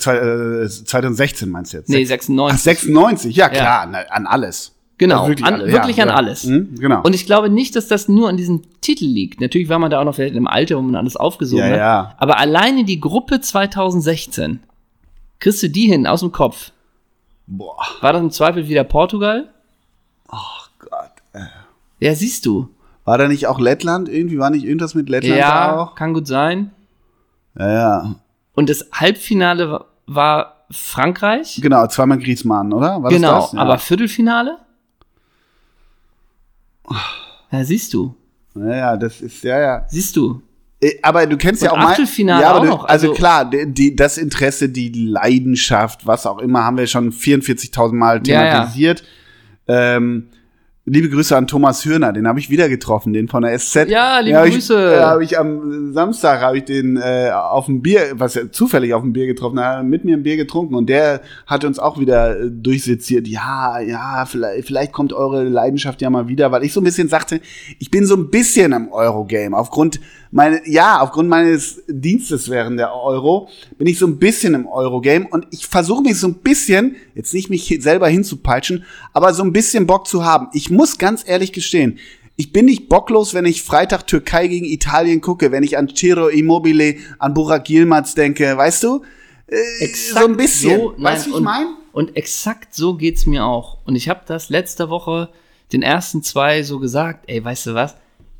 [0.67, 1.89] 2016 meinst du jetzt?
[1.89, 2.61] Nee, Ach, 96.
[2.63, 4.71] 96, ja klar, na, an alles.
[4.97, 6.15] Genau, Also wirklich an, alle, wirklich ja, an ja.
[6.15, 6.43] alles.
[6.45, 7.01] Mhm, genau.
[7.03, 9.41] Und ich glaube nicht, dass das nur an diesem Titel liegt.
[9.41, 11.77] Natürlich war man da auch noch vielleicht im Alter, wo man alles aufgesogen Ja, hat.
[11.77, 12.15] ja.
[12.17, 14.61] Aber alleine die Gruppe 2016,
[15.39, 16.71] kriegst du die hin aus dem Kopf?
[17.47, 19.49] Boah, War das im Zweifel wieder Portugal?
[20.79, 21.11] Gott.
[21.33, 21.41] äh.
[21.99, 22.69] Ja, siehst du.
[23.03, 24.39] War da nicht auch Lettland irgendwie?
[24.39, 25.95] War nicht irgendwas mit Lettland da Ja, auch?
[25.95, 26.71] kann gut sein.
[27.57, 28.15] Ja, ja.
[28.53, 31.59] Und das Halbfinale wa- war Frankreich.
[31.61, 33.03] Genau, zweimal Griezmann, oder?
[33.03, 33.53] War genau, das das?
[33.53, 33.59] Ja.
[33.59, 34.57] aber Viertelfinale?
[37.51, 38.15] Ja, siehst du.
[38.55, 39.85] Ja, ja, das ist, ja, ja.
[39.87, 40.41] Siehst du.
[40.81, 41.91] Äh, Aber du kennst ja Und auch mal.
[41.91, 46.05] Achtelfinale ja, aber auch du, noch, Also, also- klar, die, die, das Interesse, die Leidenschaft,
[46.05, 48.51] was auch immer, haben wir schon 44.000 Mal Ja, ja.
[48.51, 49.03] thematisiert.
[49.67, 50.27] Ähm,
[50.87, 53.89] Liebe Grüße an Thomas Hürner, den habe ich wieder getroffen, den von der SZ.
[53.89, 54.73] Ja, liebe hab Grüße.
[54.73, 58.51] Ich, ja, habe ich am Samstag habe ich den äh, auf dem Bier, was ja
[58.51, 61.79] zufällig auf dem Bier getroffen, hat mit mir ein Bier getrunken und der hat uns
[61.79, 63.27] auch wieder äh, durchseziert.
[63.27, 67.09] Ja, ja, vielleicht, vielleicht kommt eure Leidenschaft ja mal wieder, weil ich so ein bisschen
[67.09, 67.41] sagte,
[67.79, 69.99] ich bin so ein bisschen im Eurogame aufgrund
[70.35, 75.27] meine, ja, aufgrund meines Dienstes während der Euro bin ich so ein bisschen im Eurogame
[75.29, 79.53] und ich versuche mich so ein bisschen, jetzt nicht mich selber hinzupeitschen, aber so ein
[79.53, 80.49] bisschen Bock zu haben.
[80.51, 81.99] Ich muss ganz ehrlich gestehen,
[82.35, 86.27] ich bin nicht bocklos, wenn ich Freitag Türkei gegen Italien gucke, wenn ich an Ciro
[86.27, 89.03] Immobile, an Burak Yilmaz denke, weißt du?
[89.47, 90.79] Äh, Exakt so ein bisschen.
[90.81, 91.77] So, weißt du, wie ich und, meine?
[91.93, 93.77] Und exakt so geht's mir auch.
[93.85, 95.29] Und ich habe das letzte Woche
[95.71, 97.95] den ersten zwei so gesagt, ey, weißt du was?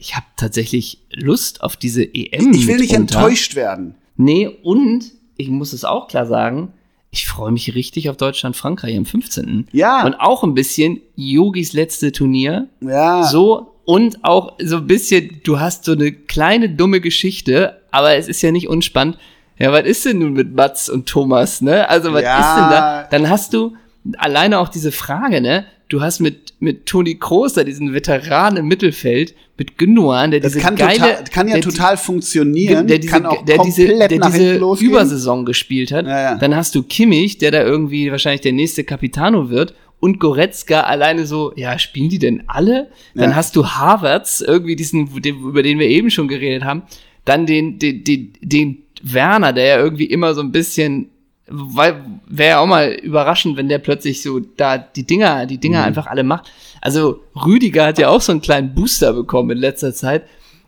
[0.06, 2.52] Ich habe tatsächlich Lust auf diese EM.
[2.54, 3.18] Ich will nicht mitunter.
[3.18, 3.96] enttäuscht werden.
[4.18, 6.74] Nee, und ich muss es auch klar sagen,
[7.10, 9.68] ich freue mich richtig auf Deutschland-Frankreich am 15.
[9.72, 10.06] Ja.
[10.06, 12.68] Und auch ein bisschen Yogis letzte Turnier.
[12.82, 13.24] Ja.
[13.24, 18.28] So und auch so ein bisschen, du hast so eine kleine dumme Geschichte, aber es
[18.28, 19.18] ist ja nicht unspannend.
[19.58, 21.90] Ja, was ist denn nun mit Mats und Thomas, ne?
[21.90, 22.38] Also, was Ja.
[22.40, 23.04] ist denn da?
[23.10, 23.74] Dann hast du
[24.18, 25.66] alleine auch diese Frage, ne?
[25.88, 30.54] Du hast mit, mit Toni Kroos da diesen Veteran im Mittelfeld, mit Gündogan, der Das
[30.54, 33.88] diese kann, geile, total, kann ja der, total funktionieren, der diese, kann auch der diese,
[33.88, 34.56] der diese.
[34.58, 36.08] Übersaison gespielt hat.
[36.08, 36.36] Ja, ja.
[36.36, 39.76] Dann hast du Kimmich, der da irgendwie wahrscheinlich der nächste Capitano wird.
[40.00, 42.90] Und Goretzka alleine so, ja, spielen die denn alle?
[43.14, 43.36] Dann Ja.
[43.36, 46.84] hast du Havertz, irgendwie diesen, den, über den wir eben schon geredet haben.
[47.24, 51.10] Dann den, den, den, den Werner, der ja irgendwie immer so ein bisschen,
[51.48, 55.80] weil wäre ja auch mal überraschend, wenn der plötzlich so da die Dinger, die Dinger
[55.82, 55.86] Mhm.
[55.86, 56.52] einfach alle macht.
[56.82, 60.24] Also Rüdiger hat ja auch so einen kleinen Booster bekommen in letzter Zeit.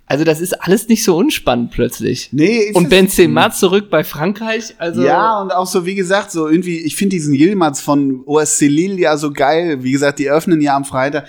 [0.09, 2.29] Also das ist alles nicht so unspannend plötzlich.
[2.31, 6.47] Nee, ist Und Benzema zurück bei Frankreich, also ja, und auch so, wie gesagt, so
[6.47, 9.83] irgendwie, ich finde diesen Yilmaz von OSC Lille ja so geil.
[9.83, 11.27] Wie gesagt, die öffnen ja am Freitag.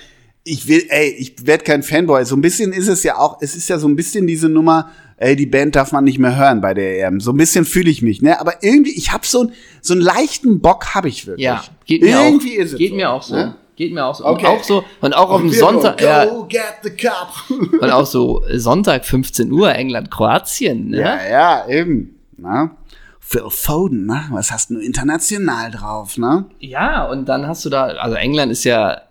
[0.50, 2.24] Ich will, ey, ich werde kein Fanboy.
[2.24, 4.90] So ein bisschen ist es ja auch, es ist ja so ein bisschen diese Nummer,
[5.18, 7.20] ey, die Band darf man nicht mehr hören bei der EM.
[7.20, 8.40] So ein bisschen fühle ich mich, ne?
[8.40, 11.44] Aber irgendwie, ich habe so, ein- so einen leichten Bock habe ich wirklich.
[11.44, 12.64] ja, geht mir irgendwie auch.
[12.64, 13.34] ist es geht so, mir auch so.
[13.34, 13.54] ne?
[13.76, 14.24] Geht mir auch so.
[14.24, 14.46] Okay.
[14.46, 17.32] Und auch so und auch auf dem Sonntag, go ja, get the cup.
[17.80, 21.00] und auch so Sonntag 15 Uhr England Kroatien, ne?
[21.00, 22.16] Ja, ja, eben.
[22.36, 22.72] Na?
[23.20, 24.24] Phil Foden, ne?
[24.30, 26.46] Was hast du international drauf, ne?
[26.60, 29.02] Ja, und dann hast du da, also England ist ja,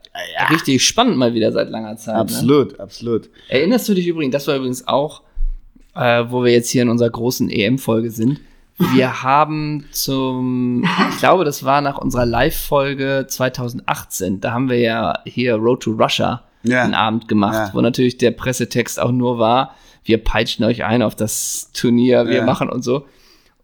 [0.49, 2.15] richtig spannend mal wieder seit langer Zeit.
[2.15, 2.21] Ne?
[2.21, 3.30] Absolut, absolut.
[3.49, 5.21] Erinnerst du dich übrigens, das war übrigens auch,
[5.95, 8.39] äh, wo wir jetzt hier in unserer großen EM-Folge sind.
[8.93, 15.19] Wir haben zum, ich glaube, das war nach unserer Live-Folge 2018, da haben wir ja
[15.25, 16.84] hier Road to Russia Ja.
[16.84, 17.73] einen Abend gemacht, Ja.
[17.73, 22.38] wo natürlich der Pressetext auch nur war, wir peitschen euch ein auf das Turnier, wir
[22.38, 22.45] Ja.
[22.45, 23.06] machen und so.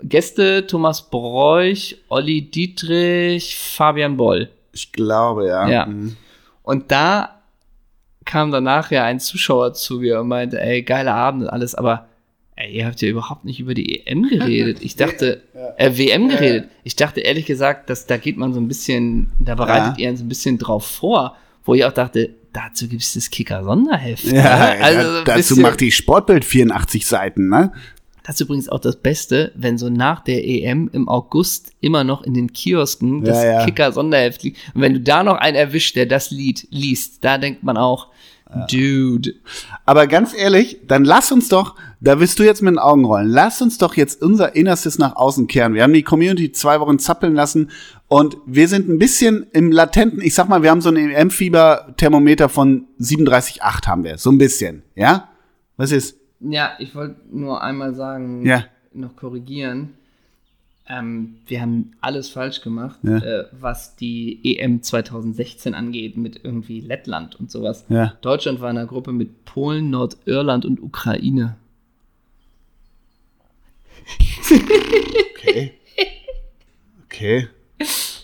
[0.02, 4.50] Gäste Thomas Bräuch, Olli Dietrich, Fabian Boll.
[4.74, 5.70] Ich glaube, ja.
[5.70, 5.86] Ja.
[5.86, 6.18] Mhm.
[6.64, 7.42] Und da
[8.26, 12.08] kam danach ja ein Zuschauer zu mir und meinte, ey, geiler Abend und alles, aber
[12.56, 14.80] ey, ihr habt ja überhaupt nicht über die EM geredet.
[14.82, 15.44] Ich dachte,
[15.78, 16.70] äh, WM geredet.
[16.84, 20.24] Ich dachte ehrlich gesagt, dass da geht man so ein bisschen, da bereitet ihr so
[20.24, 24.26] ein bisschen drauf vor, wo ich auch dachte, dazu gibt es das Kicker-Sonderheft.
[24.26, 24.78] Ja, ne?
[24.82, 27.72] also ein dazu macht die Sportbild 84 Seiten, ne?
[28.24, 32.24] Das ist übrigens auch das Beste, wenn so nach der EM im August immer noch
[32.24, 33.66] in den Kiosken das Ja, ja.
[33.66, 34.60] Kicker-Sonderheft liegt.
[34.74, 38.08] Und wenn du da noch einen erwischt, der das Lied liest, da denkt man auch,
[38.70, 39.34] Dude.
[39.86, 43.28] Aber ganz ehrlich, dann lass uns doch, da wirst du jetzt mit den Augen rollen,
[43.28, 45.74] lass uns doch jetzt unser Innerstes nach außen kehren.
[45.74, 47.72] Wir haben die Community zwei Wochen zappeln lassen
[48.08, 52.50] und wir sind ein bisschen im latenten, ich sag mal, wir haben so ein EM-Fieber-Thermometer
[52.50, 55.30] von 37,8 haben wir, so ein bisschen, ja?
[55.78, 56.18] Was ist?
[56.44, 58.66] Ja, ich wollte nur einmal sagen, Ja.
[58.94, 59.94] noch korrigieren.
[60.88, 63.18] Ähm, wir haben alles falsch gemacht, Ja.
[63.18, 67.86] äh, was die EM 2016 angeht, mit irgendwie Lettland und sowas.
[67.88, 68.14] Ja.
[68.22, 71.56] Deutschland war in einer Gruppe mit Polen, Nordirland und Ukraine.
[75.36, 75.74] Okay.
[77.06, 77.48] Okay.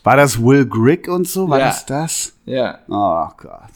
[0.04, 1.50] War das Will Grigg und so?
[1.50, 1.66] War Ja.
[1.68, 2.34] das das?
[2.46, 3.72] Ja, Oh Gott.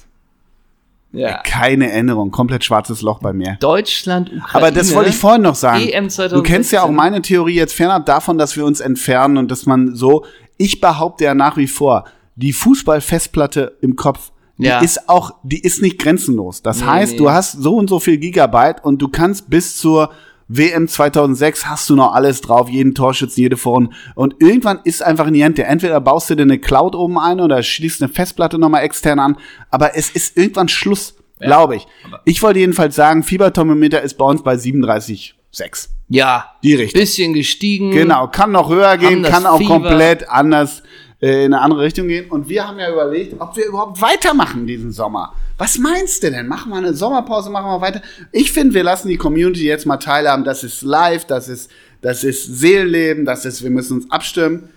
[1.13, 1.38] Ja.
[1.43, 3.58] Keine Änderung, komplett schwarzes Loch bei mir.
[3.60, 4.54] Deutschland, Ukraine.
[4.54, 5.88] Aber das wollte ich vorhin noch sagen.
[5.88, 6.95] EM Du kennst ja auch 2016.
[6.95, 10.26] meine Theorie jetzt fernab davon, dass wir uns entfernen und dass man so,
[10.57, 12.05] ich behaupte ja nach wie vor,
[12.36, 14.80] die Fußballfestplatte im Kopf, die Ja.
[14.80, 16.61] ist auch, die ist nicht grenzenlos.
[16.61, 17.18] Das Nee, heißt, nee.
[17.20, 20.09] du hast so und so viel Gigabyte und du kannst bis zur
[20.56, 23.91] WM 2006 hast du noch alles drauf, jeden Torschützen, jede Vorrunde.
[24.16, 25.64] Und irgendwann ist einfach in die Hände.
[25.64, 29.38] Entweder baust du dir eine Cloud oben ein oder schließt eine Festplatte nochmal extern an.
[29.72, 31.88] Aber es ist irgendwann Schluss, glaube ich.
[32.26, 35.89] Ich wollte jedenfalls sagen, Fieberthermometer ist bei uns bei 37,6.
[36.10, 36.99] Ja, Die Richtung.
[37.01, 37.91] bisschen gestiegen.
[37.91, 39.74] Genau, kann noch höher gehen, kann auch Fieber.
[39.80, 40.84] komplett anders
[41.22, 42.30] äh, in eine andere Richtung gehen.
[42.30, 45.34] Und wir haben ja überlegt, ob wir überhaupt weitermachen diesen Sommer.
[45.58, 46.47] Was meinst du denn?
[46.47, 48.01] Machen wir eine Sommerpause, machen wir weiter.
[48.32, 50.43] Ich finde, wir lassen die Community jetzt mal teilhaben.
[50.43, 51.70] Das ist live, das ist,
[52.01, 54.70] das ist Seelenleben, das ist, wir müssen uns abstimmen.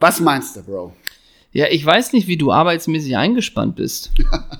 [0.00, 0.94] Was meinst du, Bro?
[1.52, 4.10] Ja, ich weiß nicht, wie du arbeitsmäßig eingespannt bist.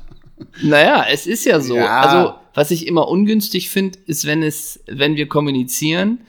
[0.63, 1.77] naja, es ist ja so.
[1.77, 2.01] Ja.
[2.01, 6.21] Also, was ich immer ungünstig finde, ist, wenn es, wenn wir kommunizieren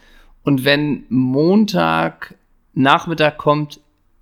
[0.43, 2.33] und wenn Montag
[2.73, 3.79] Nachmittag kommt,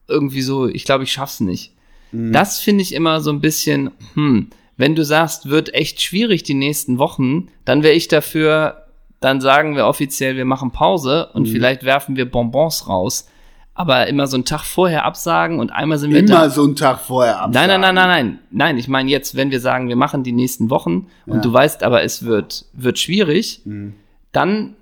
[0.08, 1.72] irgendwie so, ich glaube, ich schaff's nicht.
[2.12, 6.54] Das finde ich immer so ein bisschen, hm, wenn du sagst, wird echt schwierig die
[6.54, 8.86] nächsten Wochen, dann wäre ich dafür,
[9.20, 13.28] dann sagen wir offiziell, wir machen Pause und vielleicht werfen wir Bonbons raus.
[13.76, 16.44] Aber immer so einen Tag vorher absagen und einmal sind wir da.
[16.44, 17.50] Immer so einen Tag vorher ab.
[17.54, 18.40] Nein, nein, nein, nein, nein.
[18.52, 21.42] Nein, ich meine jetzt, wenn wir sagen, wir machen die nächsten Wochen und Ja.
[21.42, 23.62] du weißt aber, es wird, wird schwierig,
[24.32, 24.76] dann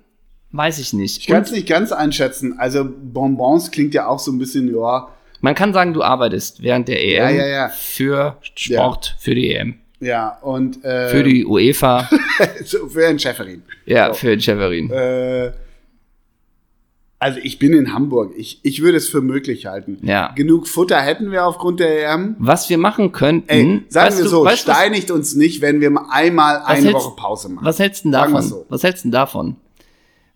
[0.50, 1.18] weiß ich nicht.
[1.20, 2.58] Ich kann Und es nicht ganz einschätzen.
[2.58, 5.08] Also Bonbons klingt ja auch so ein bisschen, ja,
[5.40, 7.68] man kann sagen, du arbeitest während der EM ja, ja.
[7.70, 12.08] für Sport, für die EM, ja, und äh, für die UEFA,
[12.88, 13.62] für Herrn Schäferin.
[13.86, 14.14] ja, So.
[14.14, 14.90] für den Cheverin.
[14.90, 15.52] Äh,
[17.18, 18.32] also ich bin in Hamburg.
[18.36, 19.98] Ich, ich würde es für möglich halten.
[20.02, 20.32] Ja.
[20.34, 22.34] Genug Futter hätten wir aufgrund der EM.
[22.40, 25.34] Was wir machen könnten, Ey, sagen weißt wir du- so, weißt du, was- steinigt uns
[25.36, 27.64] nicht, wenn wir mal einmal eine hältst- Woche Pause machen.
[27.64, 28.42] Was hältst du davon?
[28.42, 28.66] so.
[28.68, 29.56] Was hältst du denn davon?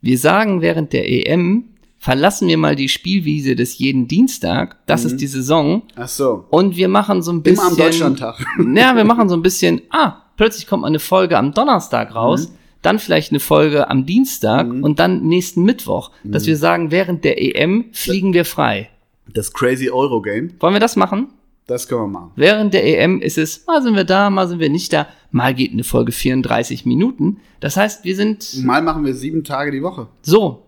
[0.01, 1.65] Wir sagen während der EM,
[1.99, 6.45] verlassen wir mal die Spielwiese des jeden Dienstag, das ist die Saison, Ach so.
[6.51, 7.63] und wir machen so ein bisschen.
[7.65, 8.45] Immer am Deutschlandtag.
[8.75, 12.49] Ja, wir machen so ein bisschen, ah, plötzlich kommt mal eine Folge am Donnerstag raus,
[12.49, 12.53] Mhm.
[12.83, 16.47] dann vielleicht eine Folge am Dienstag und dann nächsten Mittwoch, dass Mhm.
[16.49, 18.91] wir sagen, während der EM fliegen wir frei.
[19.33, 21.29] Das Crazy Euro Game, Wollen wir das machen?
[21.67, 22.31] das können wir machen.
[22.37, 25.53] Während der EM ist es, mal sind wir da, mal sind wir nicht da, mal
[25.53, 27.39] geht eine Folge 34 Minuten.
[27.59, 30.07] Das heißt, wir sind Mal machen wir sieben Tage die Woche.
[30.23, 30.63] so.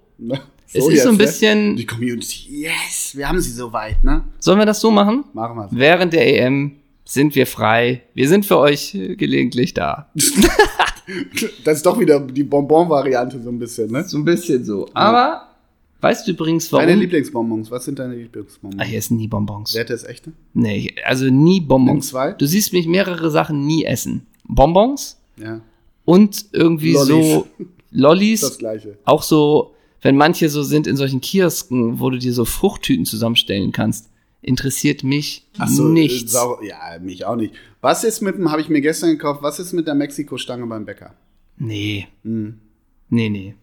[0.75, 0.81] Ne?
[0.81, 4.25] Es ist so ein bisschen- Die Community, yes, wir haben sie soweit, ne?
[4.39, 5.25] Sollen wir das so machen?
[5.33, 6.73] Machen wir Während der EM
[7.05, 8.03] sind wir frei.
[8.15, 10.09] Wir sind für euch gelegentlich da.
[11.65, 14.05] Das ist doch wieder die Bonbon-Variante so ein bisschen, ne?
[14.07, 14.87] So ein bisschen so.
[14.93, 15.49] Aber
[16.03, 16.87] weißt du übrigens, warum?
[16.87, 18.79] Deine Lieblingsbonbons, was sind deine Lieblingsbonbons?
[18.83, 19.73] Ah, hier ist nie Bonbons.
[19.75, 20.33] Wer hat das echte?
[20.53, 22.09] Nee, also nie Bonbons.
[22.09, 22.33] Zwei?
[22.33, 24.27] Du siehst mich mehrere Sachen nie essen.
[24.45, 25.63] Bonbons Ja,
[26.05, 27.07] und irgendwie Lollis.
[27.33, 27.47] so
[27.91, 28.41] Lollis.
[28.43, 28.99] das gleiche.
[29.07, 33.73] Auch so, wenn manche so sind in solchen Kiosken, wo du dir so Fruchttüten zusammenstellen
[33.73, 34.09] kannst,
[34.43, 36.33] interessiert mich so, nichts.
[36.33, 37.55] äh, Sau ja, mich auch nicht.
[37.81, 40.85] Was ist mit dem, habe ich mir gestern gekauft, was ist mit der Mexiko-Stange beim
[40.85, 41.15] Bäcker?
[41.57, 42.07] Nee.
[42.25, 42.59] Hm.
[43.11, 43.55] Nee, nee.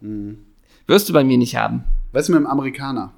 [0.88, 1.84] Wirst du bei mir nicht haben.
[2.12, 3.14] Was ist mit dem Amerikaner?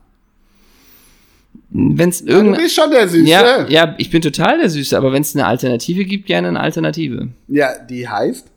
[1.69, 2.63] Wenn es Du irgendeine.
[2.63, 3.27] bist schon der Süße.
[3.29, 6.59] Ja, ja, ich bin total der Süße, aber wenn es eine Alternative gibt, gerne eine
[6.59, 7.29] Alternative.
[7.47, 8.47] Ja, die heißt,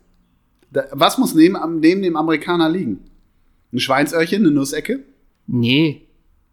[0.92, 3.00] was muss neben, neben dem Amerikaner liegen?
[3.72, 5.00] Ein Schweinsöhrchen, eine Nussecke?
[5.46, 6.02] Nee.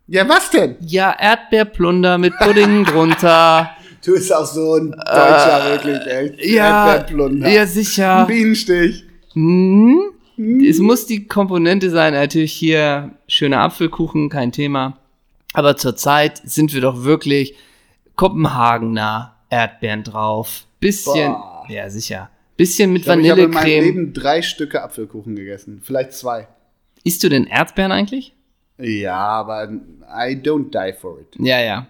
[0.07, 0.75] Ja, was denn?
[0.81, 3.71] Ja, Erdbeerplunder mit Pudding drunter.
[4.05, 6.39] Du bist auch so ein Deutscher, wirklich, echt.
[6.39, 7.49] Äh, Ja, Erdbeerplunder.
[7.49, 8.19] ja, sicher.
[8.21, 9.03] Ein Bienenstich.
[9.33, 10.01] Hm?
[10.69, 14.97] Es muss die Komponente sein, natürlich hier schöner Apfelkuchen, kein Thema.
[15.53, 17.55] Aber zurzeit sind wir doch wirklich
[18.15, 20.65] Kopenhagener Erdbeeren drauf.
[20.79, 21.65] Bisschen, Boah.
[21.69, 22.29] ja sicher.
[22.55, 23.85] Bisschen mit Ich, glaub, ich habe in meinem Vanillecreme.
[23.85, 25.81] Leben drei Stücke Apfelkuchen gegessen.
[25.83, 26.47] Vielleicht zwei.
[27.03, 28.33] Isst du denn Erdbeeren eigentlich?
[28.77, 31.35] Ja, aber I don't die for it.
[31.39, 31.87] Ja, ja.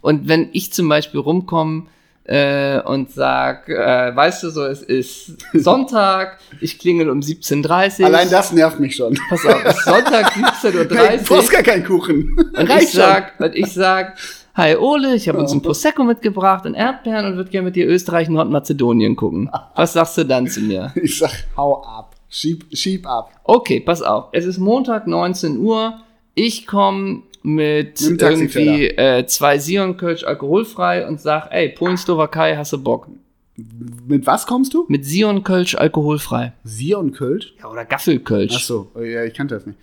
[0.00, 1.86] Und wenn ich zum Beispiel rumkomme
[2.24, 8.06] äh, und sag, äh, weißt du so, es ist Sonntag, ich klingel um 17.30 Uhr.
[8.06, 9.18] Allein das nervt mich schon.
[9.28, 10.84] Pass auf, es ist Sonntag 17.30 Uhr.
[10.86, 12.36] Du brauchst gar keinen Kuchen.
[12.56, 14.16] Und ich sag, und ich sag,
[14.54, 17.86] hi Ole, ich habe uns ein Prosecco mitgebracht und Erdbeeren und würde gerne mit dir
[17.86, 19.50] Österreich und Nordmazedonien gucken.
[19.74, 20.92] Was sagst du dann zu mir?
[20.94, 22.13] Ich sag, hau ab.
[22.34, 23.30] Schieb, schieb ab.
[23.44, 24.30] Okay, pass auf.
[24.32, 26.00] Es ist Montag, 19 Uhr.
[26.34, 32.82] Ich komme mit irgendwie äh, zwei Sion Kölsch alkoholfrei und sag, ey, Polen-Slowakei, hast du
[32.82, 33.06] Bock?
[34.08, 34.84] Mit was kommst du?
[34.88, 36.54] Mit Sion Kölsch alkoholfrei.
[36.64, 37.54] Sion Kölsch?
[37.60, 38.54] Ja, oder Gaffelkölsch.
[38.56, 39.78] Ach so, ja, ich kannte das nicht.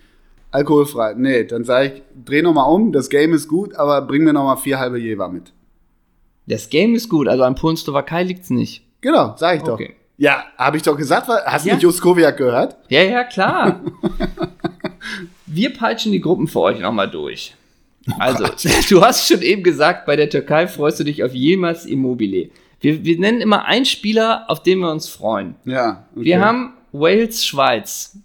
[0.50, 1.14] Alkoholfrei.
[1.14, 4.34] Nee, dann sag ich, dreh noch mal um, das Game ist gut, aber bring mir
[4.34, 5.54] noch mal vier halbe Jever mit.
[6.46, 8.84] Das Game ist gut, also an Polen-Slowakei liegt's nicht.
[9.00, 9.80] Genau, sag ich doch.
[9.80, 9.94] Okay.
[10.22, 11.26] Ja, habe ich doch gesagt.
[11.26, 11.74] Hast du Ja.
[11.74, 12.76] nicht Juskowiak gehört?
[12.88, 13.80] Ja, ja, klar.
[15.46, 17.56] Wir peitschen die Gruppen für euch nochmal durch.
[18.20, 18.46] Also,
[18.88, 22.50] du hast schon eben gesagt, bei der Türkei freust du dich auf jemals Immobile.
[22.80, 25.56] Wir, wir nennen immer einen Spieler, auf den wir uns freuen.
[25.64, 26.06] Ja.
[26.14, 26.24] okay.
[26.24, 28.16] Wir haben Wales, Schweiz.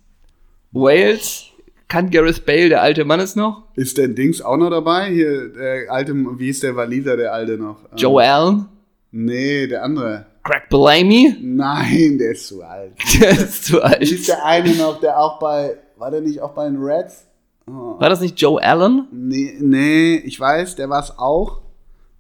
[0.74, 1.46] Wales,
[1.88, 3.64] kann Gareth Bale, der alte Mann es noch?
[3.74, 5.10] Ist denn Dings auch noch dabei?
[5.10, 7.80] Hier, der alte, wie hieß der Waliser, der alte noch?
[7.92, 8.66] Ähm, Joe Allen,
[9.12, 10.28] Nee, der andere.
[10.48, 11.36] Greg Bellamy.
[11.42, 12.94] Nein, der ist zu alt.
[13.20, 14.02] Der ist zu alt.
[14.02, 17.26] ist der eine noch, der auch bei, war der nicht auch bei den Reds?
[17.70, 18.00] Oh.
[18.00, 19.08] War das nicht Joe Allen?
[19.12, 21.60] Nee, nee, ich weiß, der war es auch.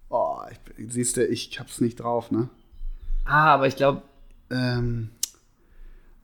[0.09, 0.37] Oh,
[0.77, 2.49] ich, siehst du, ich hab's nicht drauf, ne?
[3.25, 4.01] Ah, aber ich glaube,
[4.51, 5.09] Ähm,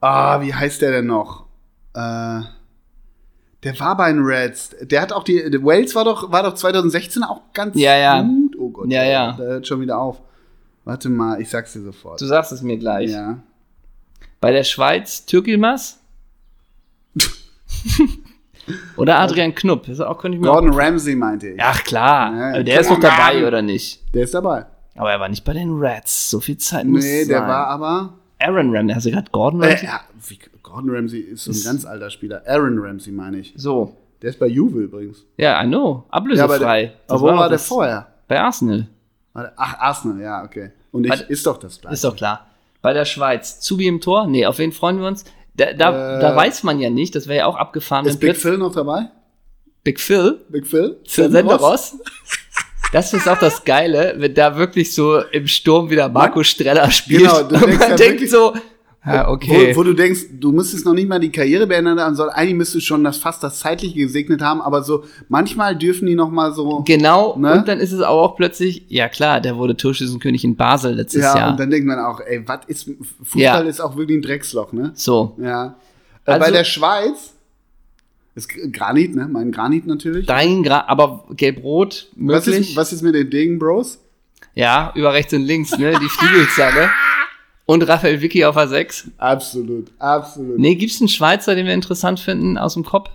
[0.01, 1.45] ah, wie heißt der denn noch?
[1.93, 2.41] Äh,
[3.64, 4.76] der war bei den Reds.
[4.82, 5.41] Der hat auch die.
[5.64, 8.22] Wales war doch, war doch 2016 auch ganz Ja, ja.
[8.22, 8.56] gut.
[8.60, 8.89] Oh Gott.
[8.91, 9.34] Ja, ja.
[9.34, 10.22] Der hört schon wieder auf.
[10.86, 12.19] Warte mal, ich sag's dir sofort.
[12.21, 13.09] du sagst es mir gleich.
[13.11, 13.39] ja.
[14.41, 15.99] Bei der Schweiz Türkilmas?
[18.97, 19.86] Oder Adrian Knupp?
[19.88, 21.61] Das auch, könnte ich mir Gordon Ramsay meinte ich.
[21.61, 23.45] Ach klar, Ja, Aber der ist doch on, dabei, Mann.
[23.45, 24.01] oder nicht?
[24.13, 24.65] Der ist dabei.
[24.95, 26.29] Aber er war nicht bei den Reds.
[26.29, 27.29] So viel Zeit muss Nee, sein.
[27.29, 28.13] der war aber.
[28.39, 28.93] Aaron Ramsey.
[28.95, 29.86] Hast du gerade Gordon Äh, Ramsay?
[29.88, 32.43] ja, wie, Gordon Ramsay ist so ein ganz alter Spieler.
[32.45, 33.53] Aaron Ramsay meine ich.
[33.55, 33.97] So.
[34.21, 35.25] Der ist bei Juve übrigens.
[35.38, 35.95] Ja, I know.
[35.95, 36.81] Ja, aber Ablösefrei.
[36.86, 38.07] der, aber wo war der das- vorher?
[38.27, 38.88] Bei Arsenal.
[39.34, 40.71] Ach, Arsenal, ja, okay.
[40.91, 41.23] Und ich, Warte.
[41.23, 41.93] ist doch das gleiche.
[41.95, 42.47] Ist doch klar.
[42.81, 43.59] Bei der Schweiz.
[43.59, 44.27] Zubi im Tor?
[44.27, 45.23] Nee, auf wen freuen wir uns?
[45.55, 48.05] Da, da, Äh, da weiß man ja nicht, das wäre ja auch abgefahren.
[48.05, 49.09] Ist Big plötzlich- Phil noch dabei?
[49.84, 50.41] Big Phil?
[50.49, 50.97] Big Phil?
[51.07, 51.97] Phil Senderos?
[52.91, 57.21] Das ist auch das Geile, wenn da wirklich so im Sturm wieder Marco Streller spielt.
[57.21, 58.53] Genau, du und denkst man ja denkt so,
[59.06, 59.74] ja, okay.
[59.74, 62.76] Wo, wo du denkst, du müsstest noch nicht mal die Karriere beenden, sondern eigentlich müsstest
[62.76, 66.54] du schon das fast das zeitliche gesegnet haben, aber so manchmal dürfen die noch mal
[66.54, 67.54] so genau, Ne?
[67.54, 71.22] und dann ist es aber auch plötzlich, ja klar, der wurde Torschützenkönig in Basel letztes
[71.24, 71.51] ja, Jahr.
[71.51, 72.89] und dann denkt man auch, ey, was ist
[73.24, 73.60] Fußball Ja.
[73.60, 74.91] ist auch wirklich ein Drecksloch, ne?
[74.95, 75.76] so, Ja.
[76.26, 77.34] Äh, Also- bei der Schweiz
[78.36, 79.28] ist Granit, ne?
[79.32, 80.26] Mein Granit natürlich.
[80.26, 82.70] dein Gra aber gelb-rot Was möglich.
[82.70, 83.99] ist, was ist mit den Degen Bros?
[84.56, 86.89] Ja, über rechts und links, ne, die Flügelzange.
[87.66, 89.05] Und Raphael Vicky auf A6.
[89.18, 90.59] Absolut, absolut.
[90.59, 93.09] Nee, gibt's einen Schweizer, den wir interessant finden aus dem Kopf?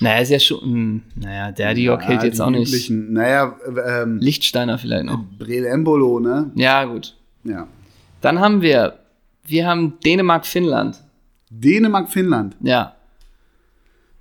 [0.00, 2.88] Naja, ist ja schon, hm, naja, der Diok hält jetzt auch nicht.
[2.90, 3.56] Naja,
[3.86, 5.24] ähm, Lichtsteiner vielleicht noch.
[5.38, 6.50] Brel Embolo, ne?
[6.54, 7.16] Ja, gut.
[7.44, 7.66] Ja.
[8.20, 8.98] Dann haben wir,
[9.44, 11.02] wir haben Dänemark-Finnland.
[11.50, 12.56] Dänemark, Finnland.
[12.60, 12.94] Ja.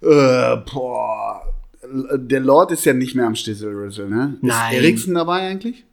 [0.01, 1.41] Äh, boah.
[2.16, 4.38] Der Lord ist ja nicht mehr am Schlüsselrüssel, ne?
[4.41, 4.74] Nein.
[4.74, 5.86] Ist Eriksen dabei eigentlich?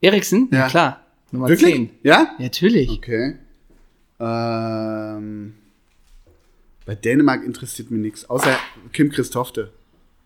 [0.00, 0.48] Eriksen?
[0.52, 0.68] Ja, Ja.
[0.68, 1.00] klar.
[1.34, 1.74] Nummer Wirklich?
[1.74, 1.90] 10.
[2.02, 2.28] Ja?
[2.38, 2.90] Natürlich.
[2.90, 3.34] Okay.
[4.20, 5.54] Ähm,
[6.86, 8.56] bei Dänemark interessiert mich nichts, außer
[8.92, 9.70] Kim Christofte.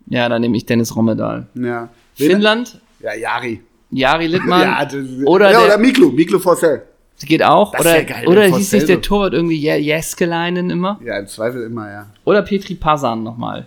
[0.06, 1.46] Ja, dann nehme ich Dennis Rommedal.
[1.54, 1.88] Ja.
[2.14, 3.60] Finnland, Ja, Jari.
[3.90, 4.60] Jari Littmann.
[4.62, 4.94] ja, das,
[5.26, 6.82] oder ja, der- oder Miklu, Miklu Forsell.
[7.20, 7.72] geht auch.
[7.72, 11.00] Das oder geil, oder hieß nicht der Torwart irgendwie Je- Jeskeleinen immer?
[11.04, 12.06] Ja, im Zweifel immer, ja.
[12.24, 13.66] Oder Petri Pasan nochmal.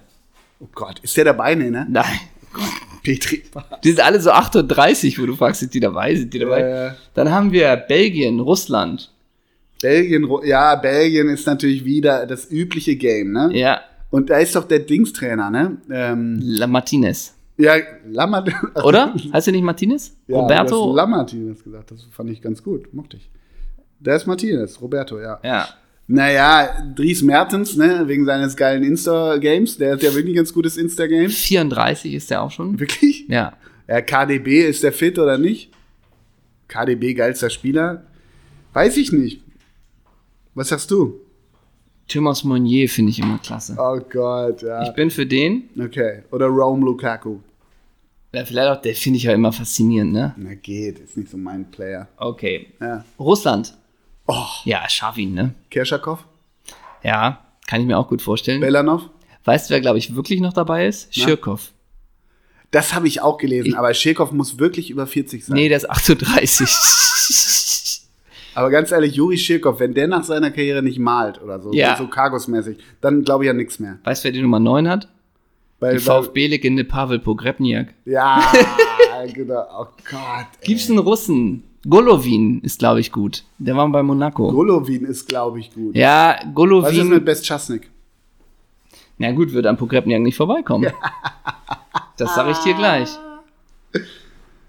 [0.59, 1.55] Oh Gott, ist der dabei?
[1.55, 1.87] Nee, ne?
[1.89, 2.19] Nein.
[3.03, 3.43] Petri.
[3.83, 6.15] Die sind alle so 38, wo du fragst, sind die dabei?
[6.15, 6.61] Sind die dabei?
[6.61, 9.11] Äh, Dann haben wir Belgien, Russland.
[9.81, 13.49] Belgien, ja, Belgien ist natürlich wieder das übliche Game, ne?
[13.53, 13.81] Ja,
[14.11, 15.77] Und da ist doch der Dingstrainer, ne?
[15.91, 17.33] Ähm, La Martinez.
[17.57, 17.75] ja,
[18.05, 18.49] Lammert.
[18.83, 19.13] Oder?
[19.33, 20.15] heißt er nicht Martinez?
[20.27, 20.75] Ja, Roberto?
[20.85, 23.29] Du hast Lamartinez gesagt, das fand ich ganz gut, mochte ich.
[23.99, 25.39] Der ist Martinez, Roberto, ja.
[25.43, 25.67] Ja.
[26.13, 30.75] Naja, Dries Mertens, ne, wegen seines geilen Insta-Games, der hat ja wirklich ein ganz gutes
[30.75, 31.29] Insta-Game.
[31.29, 32.77] 34 ist der auch schon.
[32.77, 33.25] Wirklich?
[33.29, 33.53] Ja.
[33.87, 35.71] Ja, KDB, ist der fit oder nicht?
[36.67, 38.05] KDB, geilster Spieler?
[38.73, 39.41] Weiß ich nicht.
[40.53, 41.21] Was sagst du?
[42.09, 43.77] Thomas Monnier finde ich immer klasse.
[43.79, 44.83] Oh Gott, ja.
[44.83, 45.69] Ich bin für den.
[45.79, 46.23] Okay.
[46.31, 47.37] Oder Rome Lukaku.
[48.33, 50.35] Ja, vielleicht auch, der finde ich ja immer faszinierend, ne?
[50.35, 52.09] Na geht, ist nicht so mein Player.
[52.17, 52.67] Okay.
[52.81, 53.05] Ja.
[53.17, 53.77] Russland.
[54.33, 55.53] Oh, Ja, Schawin, ne?
[55.69, 56.19] Kerschakov?
[57.03, 58.61] Ja, kann ich mir auch gut vorstellen.
[58.61, 59.09] Belanov?
[59.43, 61.13] Weißt du, wer, glaube ich, wirklich noch dabei ist?
[61.13, 61.71] Schirkow.
[62.69, 65.55] Das habe ich auch gelesen, Ich- aber Schirkov muss wirklich über 40 sein.
[65.55, 66.67] Nee, der ist 38.
[68.53, 71.95] Aber ganz ehrlich, Juri Schirkov, wenn der nach seiner Karriere nicht malt oder so, Ja.
[71.97, 73.99] so Cargos-mäßig, dann glaube ich ja nichts mehr.
[74.03, 75.07] weißt du, wer die Nummer 9 hat?
[75.79, 77.93] Weil, Die VfB-Legende Pavel Pogrebniak.
[78.05, 78.43] Ja,
[79.33, 79.63] genau.
[79.79, 80.47] Oh Gott.
[80.59, 80.67] ey.
[80.67, 81.63] Gibt's einen Russen?
[81.89, 83.43] Golovin ist, glaube ich, gut.
[83.57, 84.51] Der war bei Monaco.
[84.51, 85.95] Golovin ist, glaube ich, gut.
[85.95, 87.09] ja, Was ist Golovin.
[87.09, 87.89] mit Bestchasnik?
[89.17, 90.91] Na gut, wird an Pogrebniak nicht vorbeikommen.
[92.17, 93.09] Das sage ich dir gleich.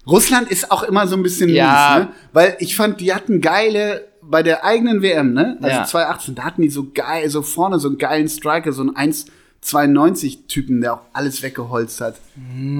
[0.07, 1.95] Russland ist auch immer so ein bisschen Ja.
[1.99, 2.13] mies, ne?
[2.33, 5.57] Weil ich fand, die hatten geile, bei der eigenen WM, ne?
[5.61, 5.85] Also Ja.
[5.85, 10.81] 2018, da hatten die so geil, so vorne so einen geilen Striker, so einen 1,92-Typen,
[10.81, 12.15] der auch alles weggeholzt hat.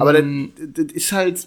[0.00, 0.24] Aber das,
[0.74, 1.46] das ist halt,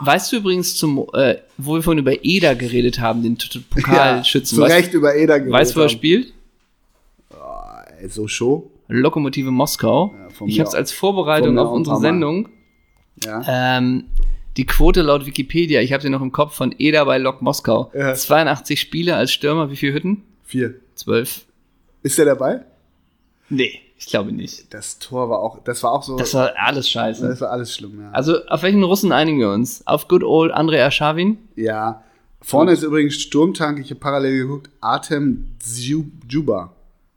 [0.00, 3.38] Weißt du übrigens, zum, äh, wo wir vorhin über Eder geredet haben, den
[3.70, 4.56] Pokalschützen.
[4.56, 6.32] zu weißt, Recht über Eder geredet weißt du, wo er spielt?
[8.00, 8.70] Ey, So Show.
[8.88, 10.14] Lokomotive Moskau.
[10.40, 11.98] Ja, ich habe es als Vorbereitung auf unsere.
[11.98, 12.48] Sendung.
[13.24, 13.78] Ja.
[13.78, 14.04] Ähm,
[14.56, 17.90] die Quote laut Wikipedia, ich habe sie noch im Kopf, von Eder bei Lok Moskau.
[17.94, 18.14] Ja.
[18.14, 20.22] 82 Spiele als Stürmer, wie viele Hütten?
[20.44, 20.74] Vier.
[20.94, 21.44] 12.
[22.02, 22.60] Ist der dabei?
[23.48, 24.72] Nee, ich glaube nicht.
[24.74, 27.26] Das Tor war auch, das war auch so, Das war alles scheiße.
[27.26, 28.10] das war alles schlimm, ja.
[28.12, 29.86] Also, auf welchen Russen einigen wir uns?
[29.86, 31.38] Auf Good Old Andrei Aschawin?
[31.56, 32.02] Ja.
[32.42, 36.72] Vorne ist übrigens Sturmtank, ich habe parallel geguckt, Artem Djuba.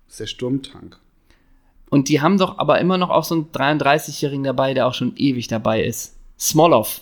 [0.07, 0.97] Das ist der Sturmtank.
[1.89, 5.13] Und die haben doch aber immer noch auch so einen 33-Jährigen dabei, der auch schon
[5.17, 6.15] ewig dabei ist.
[6.39, 7.01] Smolov.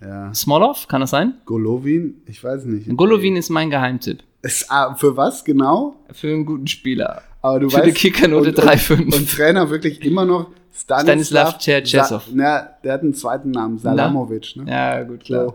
[0.00, 0.32] Ja.
[0.34, 1.34] Smolov, kann das sein?
[1.46, 2.88] Golovin, ich weiß nicht.
[2.96, 4.22] Golovin ist mein Geheimtipp.
[4.42, 5.96] Ist, ah, für was genau?
[6.12, 7.22] Für einen guten Spieler.
[7.46, 9.14] Aber du Für eine weißt, Kickernote und- und- 3,5.
[9.16, 12.22] Und Trainer wirklich immer noch Stanislav, Stanislav Cherchesov.
[12.32, 14.70] Na, der hat einen zweiten Namen, Salamovic, ne?
[14.70, 15.44] Ja, gut, klar.
[15.46, 15.54] So.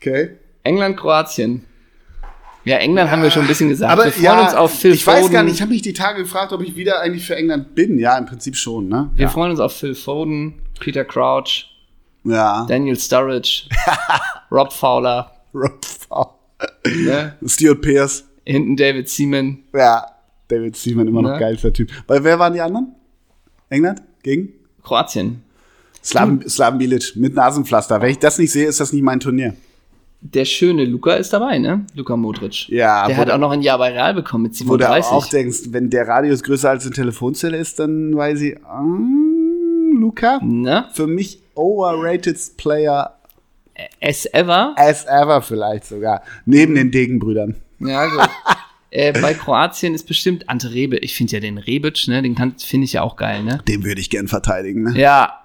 [0.00, 0.30] Okay.
[0.62, 1.64] England, Kroatien.
[2.64, 3.92] Ja, England haben wir schon ein bisschen gesagt.
[3.92, 5.22] Aber wir freuen ja, uns auf Phil ich Foden.
[5.22, 7.76] weiß gar nicht, ich habe mich die Tage gefragt, ob ich wieder eigentlich für England
[7.76, 7.96] bin.
[7.98, 9.08] Ja, im Prinzip schon, ne?
[9.14, 9.28] Wir ja.
[9.28, 11.66] freuen uns auf Phil Foden, Peter Crouch,
[12.24, 12.66] ja.
[12.68, 13.68] Daniel Sturridge,
[14.50, 16.34] Rob Fowler, Rob Fowler.
[16.84, 17.36] ne?
[17.46, 18.24] Stuart Pearce.
[18.44, 19.58] hinten David Seaman.
[19.72, 20.04] Ja,
[20.48, 21.38] David Seaman immer noch Ne?
[21.38, 21.90] geilster Typ.
[22.06, 22.94] Weil wer waren die anderen?
[23.68, 24.02] England?
[24.22, 24.50] Gegen?
[24.82, 25.42] Kroatien.
[26.02, 28.00] Slaven, Slaven Bilic mit Nasenpflaster.
[28.00, 29.54] Wenn ich das nicht sehe, ist das nicht mein Turnier.
[30.20, 31.84] Der schöne Luca ist dabei, ne?
[31.94, 32.68] Luca Modric.
[32.68, 35.12] Ja, Der hat auch noch ein Jahr bei Real bekommen mit Wo du 37.
[35.12, 38.82] auch denkst, wenn der Radius größer als eine Telefonzelle ist, dann weiß ich, ah,
[39.94, 40.86] Luca, ne?
[40.92, 43.12] für mich overrated Player
[44.00, 44.74] As ever.
[44.76, 46.22] as ever vielleicht sogar.
[46.46, 47.56] Neben den Degenbrüdern.
[47.80, 48.28] Ja, gut.
[48.90, 51.02] äh, bei Kroatien ist bestimmt Ante Rebic.
[51.02, 52.22] Ich finde ja den Rebic, ne?
[52.22, 53.60] Den finde ich ja auch geil, ne?
[53.68, 54.82] Den würde ich gern verteidigen.
[54.84, 54.98] Ne?
[54.98, 55.40] Ja.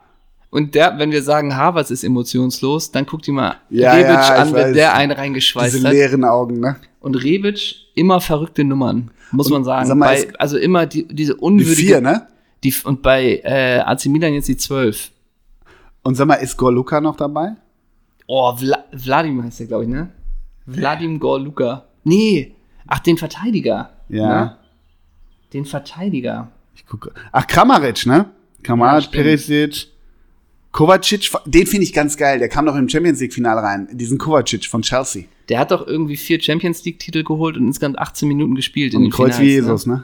[0.49, 4.35] Und der, wenn wir sagen, Havertz ist emotionslos, dann guck dir mal Ja, Rebic ja,
[4.35, 4.73] an, wenn weiß.
[4.73, 5.93] der einen reingeschweißt Diese hat.
[5.93, 6.75] leeren Augen, ne?
[6.99, 9.87] Und Rebic immer verrückte Nummern, muss man sagen.
[9.87, 11.75] sag mal, bei, also immer die, diese Die unwürdige.
[11.75, 12.27] vier, ne?
[12.63, 15.11] Die, und bei äh, AC Milan jetzt die 12.
[16.03, 17.53] Und sag mal, ist Gorluka noch dabei?
[18.27, 20.09] Oh, Vla Wladimir heißt der, glaube ich, ne?
[20.65, 21.85] Wladimir Gorluka.
[22.03, 22.53] Nee.
[22.93, 23.89] Ach, den Verteidiger.
[24.09, 24.27] Ja.
[24.27, 24.57] Ne?
[25.53, 26.51] Den Verteidiger.
[26.75, 27.13] Ich gucke.
[27.31, 28.13] Ach, Kramaric, ne?
[28.13, 28.25] Ja,
[28.63, 29.23] Kramaric, stimmt.
[29.23, 29.87] Perisic,
[30.73, 32.39] Kovacic, den finde ich ganz geil.
[32.39, 33.87] Der kam doch im Champions League-Finale rein.
[33.93, 35.23] Diesen Kovacic von Chelsea.
[35.47, 39.03] Der hat doch irgendwie vier Champions League-Titel geholt und insgesamt 18 Minuten gespielt in Und
[39.05, 39.93] den Kreuz Finals, wie Jesus, ne?
[39.93, 40.03] Ne?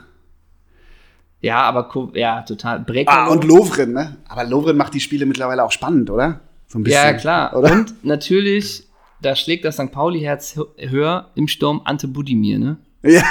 [1.41, 2.79] Ja, aber ja, total.
[2.79, 3.29] Brekalo.
[3.29, 4.15] Ah, und Lovren, ne?
[4.29, 6.39] Aber Lovren macht die Spiele mittlerweile auch spannend, oder?
[6.67, 7.03] So ein bisschen.
[7.03, 7.53] Ja, klar.
[7.53, 7.69] Oder?
[7.73, 8.86] Und natürlich,
[9.21, 9.91] da schlägt das St.
[9.91, 12.77] Pauli-Herz hö- höher im Sturm Ante Budimir, ne?
[13.03, 13.23] Ja.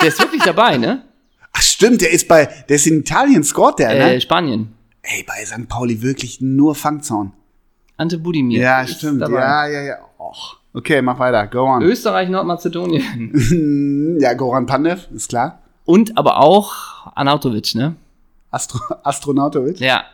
[0.00, 1.02] Der ist wirklich dabei, ne?
[1.52, 4.20] Ach, stimmt, der ist bei, der ist in Italien, scored der, Äh, ne?
[4.20, 4.72] Spanien.
[5.02, 5.68] Ey, bei St.
[5.68, 7.32] Pauli wirklich nur Fangzaun.
[7.96, 8.60] Ante Budimir.
[8.60, 9.20] Ja, stimmt.
[9.22, 9.40] dabei.
[9.40, 9.96] Ja, ja, ja.
[10.18, 10.56] Och.
[10.74, 11.46] Okay, mach weiter.
[11.48, 11.82] Go on.
[11.82, 14.16] Österreich, Nordmazedonien.
[14.20, 15.58] ja, Goran Pandev, ist klar.
[15.84, 16.72] Und aber auch
[17.14, 17.96] Anautovic, ne?
[18.50, 19.80] Astro Astronautovic.
[19.80, 20.04] Ja.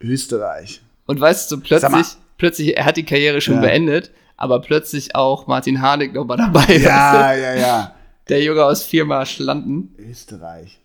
[0.00, 0.80] Österreich.
[1.06, 2.06] Und weißt du, plötzlich,
[2.42, 3.60] plötzlich, er hat die Karriere schon Ja.
[3.60, 6.66] beendet, aber plötzlich auch Martin Harnik nochmal dabei.
[6.66, 7.82] weißt Ja, ja, ja.
[7.86, 7.92] du?
[8.30, 9.94] Der Junge aus Firma Schlanden.
[9.96, 10.80] Österreich.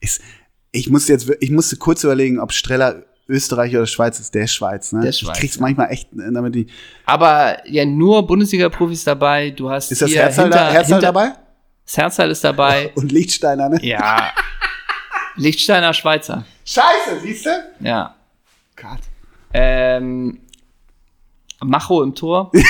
[0.00, 0.22] Ist,
[0.72, 4.34] ich musste jetzt, ich musste kurz überlegen, ob Streller Österreich oder Schweiz ist.
[4.34, 5.02] Der Schweiz, ne?
[5.02, 5.60] Der Schweiz, ich krieg's ja.
[5.62, 6.66] manchmal echt äh, damit die.
[7.04, 9.50] Aber ja, nur Bundesliga-Profis dabei.
[9.50, 11.32] Du hast Ist das Herzal, hinter, da, Herzal hinter, dabei?
[11.84, 12.92] Das Herzal ist dabei.
[12.96, 13.78] Und Lichtsteiner, ne?
[13.82, 14.30] ja.
[15.36, 16.44] Lichtsteiner Schweizer.
[16.64, 17.50] Scheiße, siehst du?
[17.80, 18.14] Ja.
[18.76, 19.00] Gott.
[19.52, 20.40] Ähm,
[21.62, 22.50] Macho im Tor.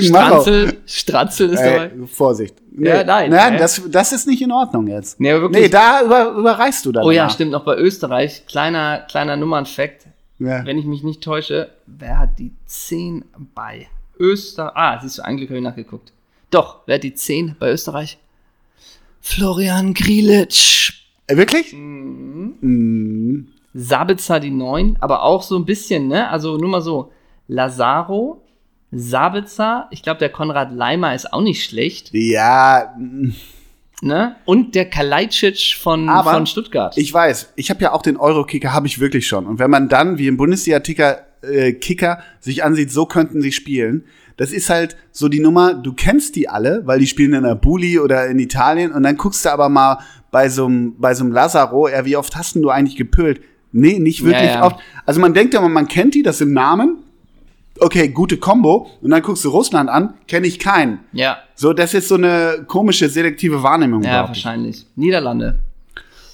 [0.00, 1.92] Stranzel, Stranzel ist dabei.
[2.06, 2.54] Vorsicht.
[2.72, 2.88] Nee.
[2.88, 5.20] Ja, nein, Nein, das, das ist nicht in Ordnung jetzt.
[5.20, 5.62] Nee, aber wirklich.
[5.62, 7.04] Nee, da über, überreichst du dann.
[7.04, 8.46] oh ja, stimmt, noch bei Österreich.
[8.46, 10.06] Kleiner, kleiner Nummernfakt.
[10.38, 10.64] Ja.
[10.64, 13.24] Wenn ich mich nicht täusche, wer hat die 10
[13.54, 13.88] bei
[14.18, 14.72] Österreich?
[14.74, 16.12] Ah, siehst du, eigentlich habe ich nachgeguckt.
[16.50, 18.18] Doch, wer hat die 10 bei Österreich?
[19.20, 20.92] Florian Grilic.
[21.26, 21.72] Äh, wirklich?
[21.72, 22.54] Mhm.
[22.60, 23.48] Mhm.
[23.74, 26.30] Sabitzer die 9, aber auch so ein bisschen, ne?
[26.30, 27.10] Also nur mal so.
[27.48, 28.42] Lazaro,
[28.92, 33.32] Sabitzer, ich glaube, der Konrad Leimer ist auch nicht schlecht, Ja, mm,
[34.00, 34.36] ne?
[34.44, 36.96] Und der Kalajdzic von, Aber von Stuttgart.
[36.96, 37.52] ich weiß.
[37.56, 39.46] Ich habe ja auch den Euro-Kicker, habe ich wirklich schon.
[39.46, 44.04] Und wenn man dann, wie im Bundesliga-Ticker, äh, Kicker sich ansieht, so könnten sie spielen.
[44.36, 47.54] Das ist halt so die Nummer, du kennst die alle, weil die spielen in der
[47.54, 49.98] Bulli oder in Italien und dann guckst du aber mal
[50.32, 53.40] bei so einem bei so einem Lazaro, ja, wie oft hast denn du eigentlich gepölt?
[53.76, 54.64] Nee, nicht wirklich Ja, ja.
[54.64, 54.76] oft.
[55.04, 56.98] Also man denkt ja immer, man kennt die, das im Namen.
[57.80, 58.88] Okay, gute Kombo.
[59.02, 61.00] Und dann guckst du Russland an, kenne ich keinen.
[61.12, 64.02] ja, So, das ist so eine komische selektive Wahrnehmung.
[64.02, 64.44] ja, glaub ich.
[64.44, 64.86] wahrscheinlich.
[64.94, 65.58] Niederlande.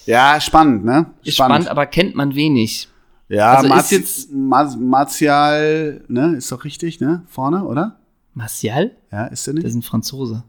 [0.07, 1.07] Ja, spannend, ne?
[1.25, 1.69] Ist spannend.
[1.69, 2.89] aber kennt man wenig.
[3.29, 7.23] Ja, Also ist Marzi jetzt- Mar Martial, ne, ist doch richtig, ne?
[7.29, 7.97] Vorne, oder?
[8.35, 8.91] Martial?
[9.13, 9.71] Ja, ist der Das nicht?
[9.71, 10.43] ist ein Franzose.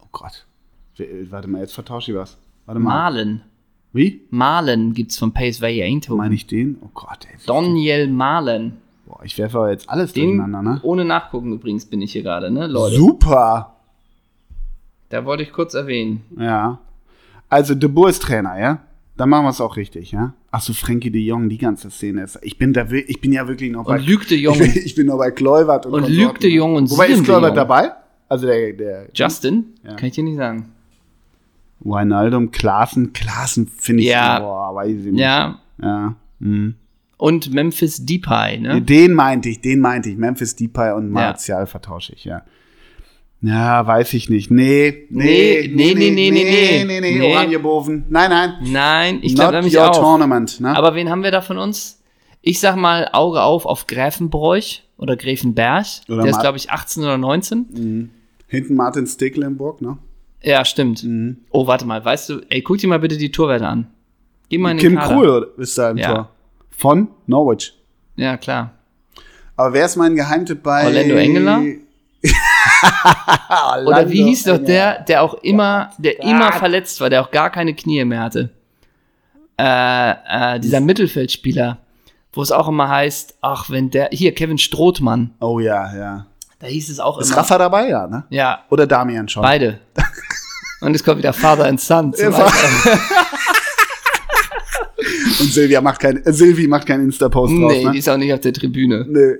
[0.00, 0.46] Oh Gott.
[1.30, 2.36] Warte mal, jetzt vertausche ich was.
[2.66, 2.90] Warte mal.
[2.90, 3.42] Malen.
[3.96, 4.22] Wie?
[4.30, 6.18] Malen gibt's von PSV Eindhoven.
[6.18, 6.76] Meine ich den?
[6.82, 7.38] Oh Gott, ey.
[7.46, 8.76] Daniel Malen.
[9.06, 10.80] Boah, ich werfe aber jetzt alles Den, durcheinander, ne?
[10.82, 12.96] ohne nachgucken übrigens bin ich hier gerade, ne, Leute.
[12.96, 13.76] Super.
[15.08, 16.22] Da wollte ich kurz erwähnen.
[16.38, 16.80] Ja.
[17.48, 18.80] Also, De Boer ist Trainer, ja?
[19.16, 20.34] Dann machen wir es auch richtig, ja?
[20.50, 22.38] Ach so, Frankie de Jong, die ganze Szene ist.
[22.42, 23.98] Ich bin da, ich bin ja wirklich noch bei.
[23.98, 24.54] Und Luc de Jong.
[24.60, 26.22] Ich bin, ich bin noch bei Kluivert und, Und Konsorten.
[26.24, 27.54] Luc de Jong und Wobei ist Jong.
[27.54, 27.92] dabei?
[28.28, 29.74] Also der, der Justin?
[29.84, 29.94] Ja.
[29.94, 30.72] Kann ich dir nicht sagen.
[31.80, 34.40] Wijnaldum, Klaassen, Klaassen finde ich, Ja.
[34.40, 35.20] boah, weiß ich nicht.
[35.20, 36.14] Ja, Ja.
[36.40, 36.74] Hm.
[37.18, 38.82] Und Memphis Depay, ne?
[38.82, 40.18] Den meinte ich, den meinte ich.
[40.18, 42.42] Memphis Depay und Martial vertausche ich, ja.
[43.40, 44.50] Ja, weiß ich nicht.
[44.50, 46.84] Nee, nee, Nee, nee, nee, nee, nee, nee.
[46.84, 47.32] nee, nee, Nee.
[47.34, 48.04] Oranienboven.
[48.08, 48.52] Nein, nein.
[48.64, 49.92] Nein, ich glaube nämlich auch.
[49.98, 50.76] tournament, ne?
[50.76, 52.02] Aber wen haben wir da von uns?
[52.42, 55.86] Ich sag mal Auge auf auf Gräfenbräuch oder Gräfenberg.
[56.08, 58.10] Oder Der ist, Mar- glaube ich, 18 oder 19.
[58.48, 59.98] Hinten Martin Sticklenburg, ne?
[60.42, 61.02] Ja, stimmt.
[61.02, 61.38] Mhm.
[61.50, 63.88] Oh, warte mal, weißt du, ey, guck dir mal bitte die Torwerte an.
[64.48, 65.14] Geh mal in den Kim Kader.
[65.14, 66.14] Krul ist da im Ja.
[66.14, 66.30] Tor.
[66.70, 67.74] Von Norwich.
[68.16, 68.72] Ja, klar.
[69.56, 71.58] Aber wer ist mein Geheimtipp bei Orlando Engeler?
[71.58, 71.80] Orlando
[73.90, 77.50] Oder wie hieß doch der, der auch immer, der immer verletzt war, der auch gar
[77.50, 78.50] keine Knie mehr hatte?
[79.58, 80.10] Äh,
[80.56, 81.78] äh, dieser Mittelfeldspieler,
[82.32, 86.26] wo es auch immer heißt, ach, wenn der, hier, Kevin Strothmann, Oh ja, ja.
[86.66, 87.38] Da hieß es auch Ist immer.
[87.38, 88.24] Rafa dabei, ja, ne?
[88.28, 89.42] Ja, Oder Damian schon?
[89.42, 89.78] beide.
[90.80, 92.12] Und es kommt wieder Father and Son.
[92.12, 92.34] zum.
[95.38, 98.32] Und Silvia macht kein, äh, Silvi macht keinen Insta-Post draus, Nee, die ist auch nicht
[98.32, 99.06] auf der Tribüne.
[99.08, 99.36] Nee.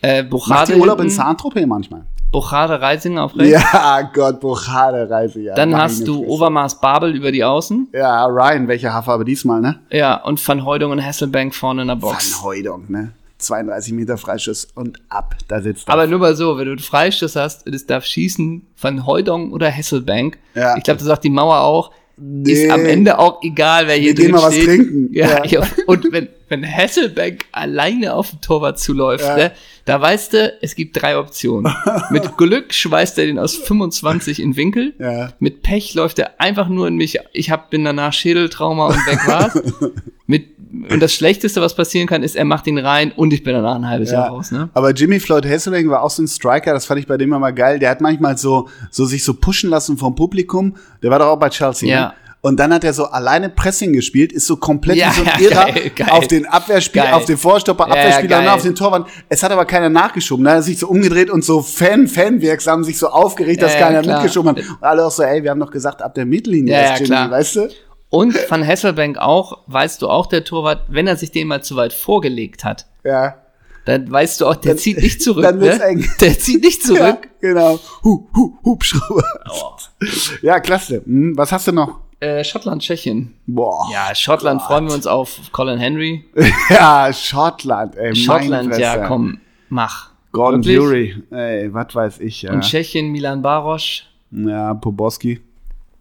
[0.00, 2.02] Äh, Macht Buchade, die Urlaub in hinten, Saint-Tropez manchmal?
[2.32, 3.52] Buchade Reisinger auf rechts.
[3.72, 5.54] Ja, Gott, Buchade ja.
[5.54, 6.28] Dann hast du Fresse.
[6.28, 7.88] Obermaß Babel über die Außen.
[7.92, 9.78] Ja, Ryan, welcher Hafer aber diesmal, ne?
[9.90, 12.34] Ja, und Van Heudung und Hasselbank vorne in der Box.
[12.34, 13.12] Van Heudong, ne?
[13.38, 15.92] 32 Meter Freischuss und ab, da sitzt er.
[15.94, 19.70] Aber nur mal so, wenn du einen Freistoß hast es darf schießen Van Heudong oder
[19.70, 20.38] Hasselbank.
[20.54, 20.76] Ja.
[20.76, 21.92] Ich glaube, das sagt die Mauer auch.
[22.20, 22.50] Nee.
[22.64, 25.08] Ist am Ende auch egal, wer hier Wir gehen drin mal was trinken.
[25.12, 25.60] Ja, Ja.
[25.60, 25.66] ja.
[25.86, 29.36] Und wenn, wenn Hasselbank alleine auf den Torwart zuläuft, Ja.
[29.36, 29.52] ne,
[29.84, 31.72] da weißt du, es gibt drei Optionen.
[32.10, 34.94] Mit Glück schweißt er den aus 25 in Winkel.
[34.98, 35.32] Ja.
[35.38, 37.20] Mit Pech läuft er einfach nur in mich.
[37.32, 39.62] Ich hab, bin danach Schädeltrauma und weg war's.
[40.26, 40.57] Mit,
[40.90, 43.76] und das Schlechteste, was passieren kann, ist, er macht ihn rein und ich bin danach
[43.76, 44.30] ein halbes Jahr Ja.
[44.32, 44.50] raus.
[44.50, 44.68] Ne?
[44.74, 47.52] Aber Jimmy Floyd Hesseling war auch so ein Striker, das fand ich bei dem immer
[47.52, 47.78] geil.
[47.78, 50.76] Der hat manchmal so, so sich so pushen lassen vom Publikum.
[51.02, 51.88] Der war doch auch bei Chelsea.
[51.88, 52.00] Ja.
[52.08, 52.12] Ne?
[52.40, 55.26] Und dann hat er so alleine Pressing gespielt, ist so komplett Ja, wie so ein
[55.42, 56.08] ja, Irrer geil, geil.
[56.10, 57.14] auf den Abwehrspieler, Geil.
[57.14, 58.48] auf den Vorstopper, Ja, ja, Abwehrspieler geil.
[58.50, 59.08] auf den Torwart.
[59.28, 60.44] Es hat aber keiner nachgeschoben.
[60.44, 63.80] Da hat er sich so umgedreht und so Fan, Fanwirksam sich so aufgeregt, dass Ja,
[63.80, 64.22] ja, keiner klar.
[64.22, 64.58] mitgeschoben hat.
[64.58, 67.22] Und alle auch so, ey, wir haben doch gesagt, ab der Mittellinie Ja, ist ja,
[67.22, 67.68] Jimmy, weißt du?
[68.10, 71.76] Und Van Hasselbank auch, weißt du auch, der Torwart, wenn er sich den mal zu
[71.76, 73.36] weit vorgelegt hat, Ja.
[73.84, 75.42] dann weißt du auch, der Dann- zieht nicht zurück.
[75.42, 75.84] dann wird's ne?
[75.84, 76.08] eng.
[76.20, 77.28] Der zieht nicht Ja, zurück.
[77.40, 77.78] genau.
[78.04, 79.24] Hu, hu, Hubschrauber.
[79.50, 80.04] Oh.
[80.42, 81.02] Ja, klasse.
[81.04, 82.00] Hm, was hast du noch?
[82.20, 83.34] Äh, Schottland, Tschechien.
[83.46, 83.86] Boah.
[83.92, 86.24] Ja, Schottland freuen wir uns auf Colin Henry.
[86.70, 88.14] Ja, Schottland, ey.
[88.16, 90.10] Schottland, ja, komm, mach.
[90.32, 91.14] Gordon Wirklich?
[91.14, 92.52] Fury, ey, was weiß ich, ja.
[92.52, 94.06] Und Tschechien, Milan Barosch.
[94.30, 95.40] ja, Poborski.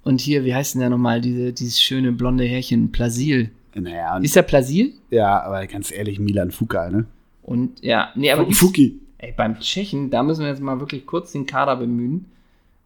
[0.07, 3.51] Und hier, wie heißt denn der nochmal, diese, dieses schöne blonde Härchen, Plasil.
[3.75, 4.93] Naja, Ist der Plasil?
[5.09, 7.05] ja, aber ganz ehrlich, Milan Fuka, ne?
[7.43, 8.99] Und ja, nee, aber Fuki.
[9.19, 12.25] ey, beim Tschechen, da müssen wir jetzt mal wirklich kurz den Kader bemühen.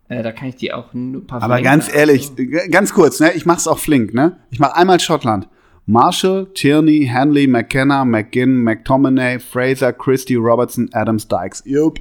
[0.09, 3.19] Äh, da kann ich die auch nur ein paar Aber ganz ehrlich, g- ganz kurz,
[3.19, 3.32] ne?
[3.34, 4.36] Ich mach's auch flink, ne?
[4.49, 5.47] Ich mach einmal Schottland.
[5.86, 11.63] Marshall, Tierney, Hanley, McKenna, McGinn, McTominay, Fraser, Christie, Robertson, Adams, Dykes.
[11.65, 11.99] Jupp.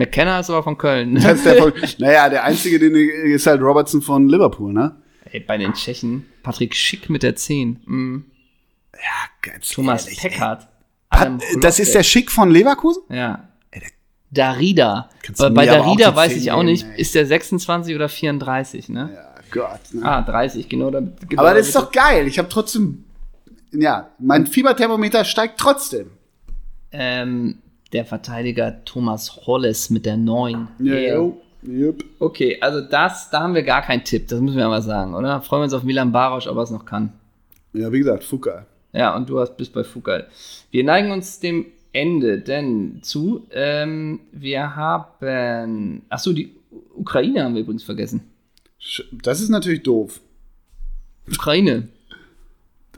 [0.00, 1.14] McKenna ist aber von Köln.
[1.16, 4.96] Das ist der von, naja, der einzige, den ist halt Robertson von Liverpool, ne?
[5.30, 7.80] Ey, bei den Tschechen, Patrick Schick mit der 10.
[7.84, 8.24] Mm.
[9.42, 10.68] Ganz Thomas ehrlich, Peckhardt.
[11.60, 13.02] Das ist der Schick von Leverkusen?
[13.10, 13.48] Ja.
[14.30, 15.10] Darida.
[15.22, 17.00] Kannst du Bei, bei Darida weiß 10 ich auch nicht, ey.
[17.00, 19.10] ist der 26 oder 34, ne?
[19.12, 19.80] Ja, Gott.
[19.92, 20.04] Ne?
[20.04, 20.90] Ah, 30, genau.
[20.90, 22.26] Da, genau Aber das ist doch geil.
[22.26, 23.04] Ich habe trotzdem,
[23.72, 26.10] ja, mein Fieberthermometer steigt trotzdem.
[26.92, 27.58] Ähm,
[27.92, 30.68] der Verteidiger Thomas Holles mit der 9.
[30.80, 31.14] Yeah.
[31.14, 31.40] jo.
[31.62, 32.04] Jupp.
[32.18, 35.42] Okay, also das, da haben wir gar keinen Tipp, das müssen wir aber sagen, oder?
[35.42, 37.12] Freuen wir uns auf Milan Barosch, ob er es noch kann.
[37.74, 38.64] Ja, wie gesagt, Fuka.
[38.92, 40.26] Ja, und du hast bist bei Fugal.
[40.70, 43.46] Wir neigen uns dem Ende denn zu.
[43.52, 46.02] Ähm, wir haben.
[46.08, 46.54] Achso, die
[46.94, 48.22] Ukraine haben wir übrigens vergessen.
[49.22, 50.20] Das ist natürlich doof.
[51.32, 51.88] Ukraine.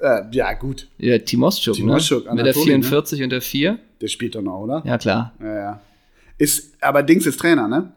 [0.02, 0.88] Äh, ja, gut.
[0.98, 2.30] Ja, Timoschuk, Timoschuk, ne?
[2.34, 3.78] Mit der Anatoli, 44 und der 4.
[4.00, 4.82] Der spielt doch noch, oder?
[4.84, 5.32] Ja, klar.
[5.40, 5.80] Ja, ja.
[6.38, 7.92] Ist, aber Dings ist Trainer, ne?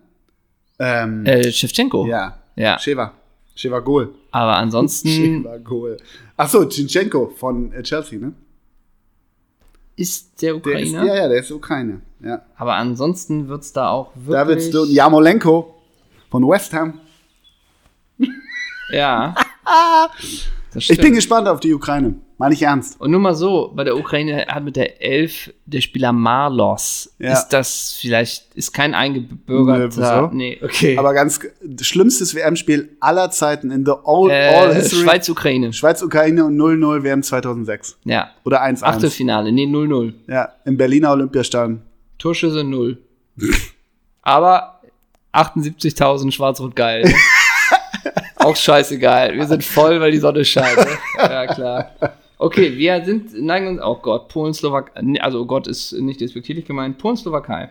[0.77, 2.05] Ähm, Äh, Shevchenko.
[2.07, 2.37] ja.
[2.55, 2.77] Ja.
[2.79, 3.11] Sheva.
[3.55, 4.13] Sheva Gol.
[4.31, 5.97] Aber ansonsten Sheva Gol.
[6.37, 8.33] Achso, Zinchenko von äh, Chelsea, ne?
[9.97, 11.05] ist der Der ist, Ukrainer.
[11.05, 12.01] ja, ja, der ist Ukraine.
[12.23, 12.41] Ja.
[12.57, 14.35] Aber ansonsten wird es da auch wirklich.
[14.35, 15.73] David Stone, Jamolenko
[16.29, 16.99] von West Ham.
[18.91, 19.33] Ja.
[20.75, 22.15] Ich bin gespannt auf die Ukraine.
[22.37, 22.99] Meine ich ernst.
[22.99, 27.15] Und nur mal so, bei der Ukraine hat mit der 11 der Spieler Marlos.
[27.17, 27.33] Ja.
[27.33, 29.81] Ist das vielleicht, ist kein eingebürgerter.
[29.81, 30.35] Nö, wieso?
[30.35, 30.97] nee, okay.
[30.97, 31.39] Aber ganz
[31.81, 35.03] schlimmstes WM-Spiel aller Zeiten in the all, äh, all history.
[35.03, 35.71] Schweiz-Ukraine.
[35.71, 37.97] Schweiz-Ukraine und 0-0 WM 2006.
[38.03, 38.31] Ja.
[38.43, 38.83] Oder 1-1.
[38.83, 40.13] Achtelfinale, nee, 0-0.
[40.27, 41.81] Ja, im Berliner Olympiastadion.
[42.17, 42.97] Torschüsse 0.
[44.23, 44.81] Aber
[45.33, 47.13] 78.000 schwarz-rot geil.
[48.45, 49.33] Auch scheißegal.
[49.35, 50.77] Wir sind voll, weil die Sonne scheint.
[50.77, 50.87] ne?
[51.17, 51.91] Ja, klar.
[52.37, 54.91] Okay, wir sind, neigen uns, oh Gott, Polen, Slowakei,
[55.21, 57.69] also oh Gott ist nicht despektierlich gemeint, Polen, Slowakei.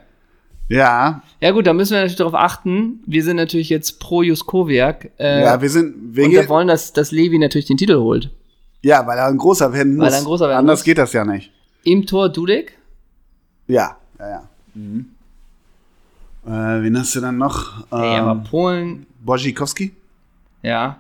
[0.68, 3.02] Ja, Ja gut, da müssen wir natürlich darauf achten.
[3.06, 5.10] Wir sind natürlich jetzt pro Juskowiak.
[5.18, 8.30] Äh, ja, wir sind, wir und wir wollen, dass, dass Levi natürlich den Titel holt.
[8.82, 10.06] ja, weil er ein großer werden muss.
[10.06, 10.84] Weil er ein großer werden Anders muss.
[10.84, 11.50] geht das ja nicht.
[11.82, 12.78] Im Tor Dudek.
[13.68, 14.48] Ja, ja, ja.
[16.46, 17.86] Äh, wen hast du dann noch?
[17.90, 19.92] Ey, aber Ähm, Polen, Bożikowski?
[20.64, 20.98] Ja.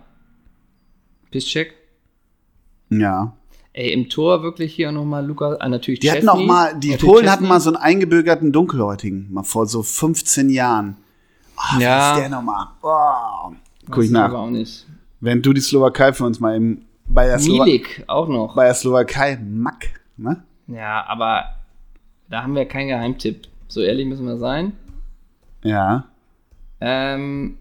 [1.30, 1.74] Piszczek.
[2.90, 3.32] Ja.
[3.72, 7.28] Ey, im Tor wirklich hier nochmal Lukas, ah, natürlich Die hatten auch mal, die Polen
[7.28, 10.96] hatten mal so einen eingebürgerten Dunkelhäutigen, mal vor so 15 Jahren.
[11.56, 11.98] Ah, Ja.
[11.98, 12.66] Wie ist der nochmal?
[12.82, 13.52] Oh.
[13.86, 14.32] Guck Weiß ich nach.
[14.32, 14.86] auch nicht.
[15.20, 18.54] Wenn du die Slowakei für uns mal eben bei der, Milik auch noch.
[18.54, 20.44] bei der Slowakei Mack, ne?
[20.68, 21.44] Ja, aber
[22.30, 23.48] da haben wir keinen Geheimtipp.
[23.66, 24.72] So ehrlich müssen wir sein.
[25.64, 26.04] Ja.
[26.80, 27.58] Ähm,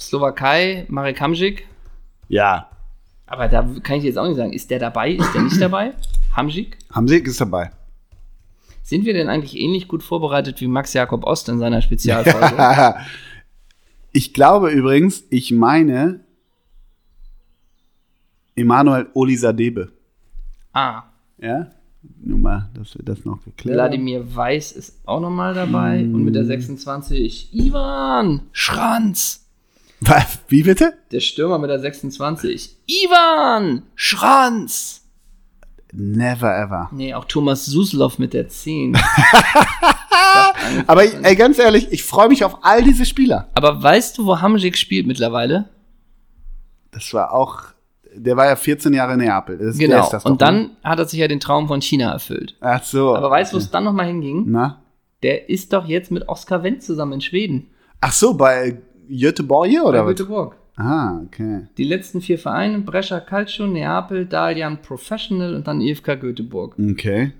[0.00, 1.66] Slowakei, Marek Hamzik.
[2.28, 2.68] Ja.
[3.26, 5.92] Aber da kann ich jetzt auch nicht sagen, ist der dabei, ist der nicht dabei?
[6.34, 6.78] Hamzik?
[6.92, 7.70] Hamsik ist dabei.
[8.82, 12.94] Sind wir denn eigentlich ähnlich gut vorbereitet wie Max Jakob Ost in seiner Spezialfolge?
[14.12, 16.20] ich glaube übrigens, ich meine
[18.56, 19.92] Emanuel Olisadebe.
[20.72, 21.04] ah,
[21.38, 21.70] Ja?
[22.22, 23.90] Nur mal, dass wir das noch geklärt haben.
[23.90, 26.00] Wladimir Weiß ist auch nochmal dabei.
[26.00, 29.46] Und mit der 26 Ivan Schranz.
[30.48, 30.94] Wie bitte?
[31.12, 32.76] Der Stürmer mit der 26.
[32.86, 35.02] Ivan Schranz.
[35.92, 36.88] Never ever.
[36.92, 38.96] Nee, auch Thomas Suslov mit der 10.
[40.86, 43.48] Aber ey, ganz ehrlich, ich freue mich auf all diese Spieler.
[43.54, 45.68] Aber weißt du, wo Hamzik spielt mittlerweile?
[46.92, 47.62] Das war auch,
[48.14, 49.58] der war ja 14 Jahre in Neapel.
[49.58, 50.02] Das, Genau.
[50.04, 52.56] ist das Und dann hat er sich ja den Traum von China erfüllt.
[52.60, 53.14] Ach so.
[53.16, 54.44] Aber weißt du, wo es dann nochmal hinging?
[54.48, 54.82] Na?
[55.22, 57.70] Der ist doch jetzt mit Oskar Wendt zusammen in Schweden.
[58.00, 58.80] Ach so, bei
[59.10, 60.10] Göteborg oder Bei?
[60.10, 60.56] Göteborg.
[60.76, 61.66] Ah, okay.
[61.76, 66.76] Die letzten vier Vereine, Brescia Calcio, Neapel, Dalian Professional und dann IFK Göteborg.
[66.78, 67.32] Okay.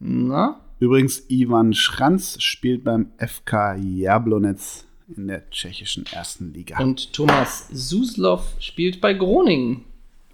[0.00, 0.60] Na?
[0.80, 4.58] Übrigens, Ivan Schranz spielt beim FK Jablonec
[5.16, 6.80] in der tschechischen ersten Liga.
[6.80, 9.84] Und Thomas Suslov spielt bei Groningen.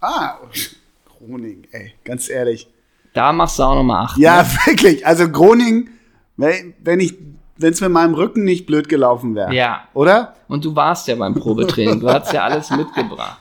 [0.01, 0.37] ah,
[1.19, 2.67] Groningen, ey, ganz ehrlich.
[3.13, 4.17] Da machst du auch nochmal acht.
[4.17, 4.49] Ja, ne?
[4.65, 5.05] wirklich.
[5.05, 5.89] Also Groningen,
[6.37, 7.13] wenn ich,
[7.59, 9.53] wenn es mit meinem Rücken nicht blöd gelaufen wäre.
[9.53, 9.81] Ja.
[9.93, 10.33] Oder?
[10.47, 11.99] Und du warst ja beim Probetraining.
[11.99, 13.37] Du hast ja alles mitgebracht.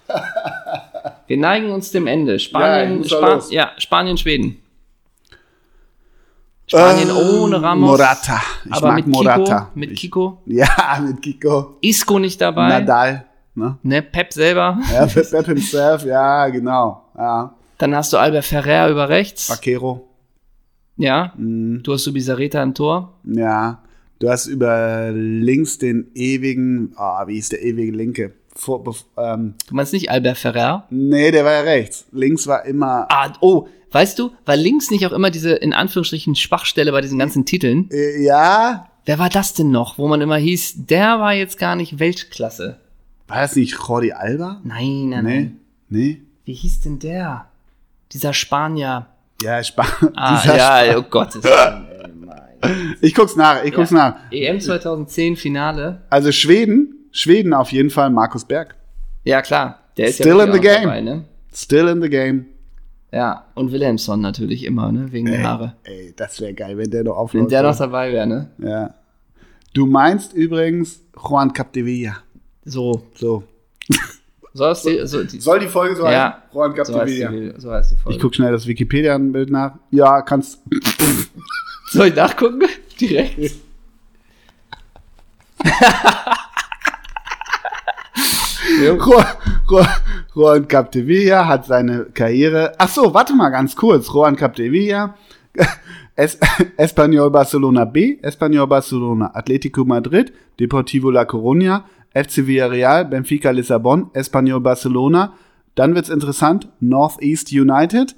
[1.27, 2.33] Wir neigen uns dem Ende.
[2.33, 4.61] Ja, ich Spanien, auch Span ja, Spanien, Schweden.
[6.67, 7.91] Spanien Äh, ohne Ramos.
[7.91, 8.41] Morata.
[8.67, 9.59] Ich aber mag mit Morata.
[9.61, 10.43] Kiko, mit Ich- Kiko.
[10.47, 10.69] Ja,
[11.03, 11.77] mit Kiko.
[11.81, 12.69] Isco nicht dabei.
[12.69, 13.25] Nadal.
[13.55, 13.79] Ne?
[13.83, 14.79] Ne, Pep selber.
[14.93, 17.05] Ja, Pep Pep himself, ja, genau.
[17.17, 17.55] Ja.
[17.79, 19.49] Dann hast du Albert Ferrer über rechts.
[19.51, 20.09] Vaquero.
[20.97, 21.33] Ja.
[21.37, 21.83] Mhm.
[21.83, 23.15] Du hast Subisareta im Tor.
[23.25, 23.79] Ja.
[24.19, 28.33] Du hast über links den ewigen, ah, wie ist der ewige Linke?
[28.55, 28.83] Vor,
[29.17, 30.87] ähm, Du meinst nicht Albert Ferrer?
[30.91, 32.07] nee, der war ja rechts.
[32.11, 36.35] Links war immer, Ah, oh, weißt du, war links nicht auch immer diese, in Anführungsstrichen,
[36.35, 37.89] Schwachstelle bei diesen ganzen Titeln?
[37.93, 41.77] äh, ja, Wer war das denn noch, wo man immer hieß, der war jetzt gar
[41.77, 42.79] nicht Weltklasse?
[43.29, 44.61] war das nicht Jordi Alba?
[44.65, 45.57] Nein, nein, Nee, nein.
[45.91, 46.23] nee.
[46.45, 47.47] Wie hieß denn der?
[48.13, 49.07] Dieser Spanier.
[49.43, 51.35] Ja, Spa Ah, ja, Spa oh Gott.
[53.01, 54.17] Ich guck's nach, ich guck's nach.
[54.33, 56.03] EM 2010 Finale.
[56.11, 58.75] Also Schweden, Schweden auf jeden Fall Markus Berg.
[59.25, 59.81] Ja, klar.
[59.97, 60.83] Der ist Still ja in the game.
[60.85, 61.25] Dabei, ne?
[61.55, 62.47] Still in the game.
[63.13, 65.11] Ja, und Wilhelmsson natürlich immer, ne?
[65.13, 65.75] Wegen der Haare.
[65.85, 67.51] Ey, das wäre geil, wenn der noch Wenn aufläuft.
[67.53, 68.51] der noch dabei wäre, ne?
[68.59, 68.95] Ja.
[69.73, 72.17] Du meinst übrigens Juan Capdevilla.
[72.65, 73.03] So.
[73.15, 73.45] So.
[74.55, 76.43] So die, so, die, Soll die Folge so Ja.
[76.43, 76.43] heißen?
[76.53, 77.31] Juan so, heißt Capdevilla.
[77.31, 78.17] die, so heißt die Folge.
[78.17, 79.75] ich guck schnell das Wikipedia-Bild nach.
[79.91, 80.61] Ja, kannst.
[81.91, 82.63] Soll ich nachgucken?
[83.01, 83.55] Direkt.
[90.35, 92.75] Juan, Capdevilla hat seine Karriere.
[92.79, 94.13] Ach so, warte mal ganz kurz.
[94.13, 95.15] Juan Capdevilla.
[96.21, 96.37] Es,
[96.77, 104.61] Espanyol Barcelona B, Espanyol Barcelona, Atletico Madrid, Deportivo La Coruña, FC Villarreal, Benfica Lissabon, Espanyol
[104.61, 105.35] Barcelona.
[105.77, 106.69] Dann wird's interessant.
[106.81, 108.17] Northeast United,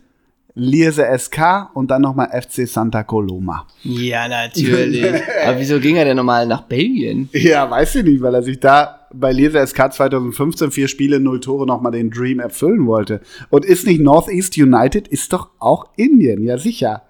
[0.55, 3.67] Lierse SK und dann nochmal FC Santa Coloma.
[3.83, 5.05] Ja, natürlich.
[5.47, 7.29] Aber wieso ging er denn nochmal nach Belgien?
[7.33, 11.41] Ja, weiß ich nicht, weil er sich da bei Lierse SK 2015 vier Spiele, null
[11.41, 13.21] Tore nochmal den Dream erfüllen wollte.
[13.49, 17.03] Und ist nicht Northeast United, ist doch auch Indien, ja sicher.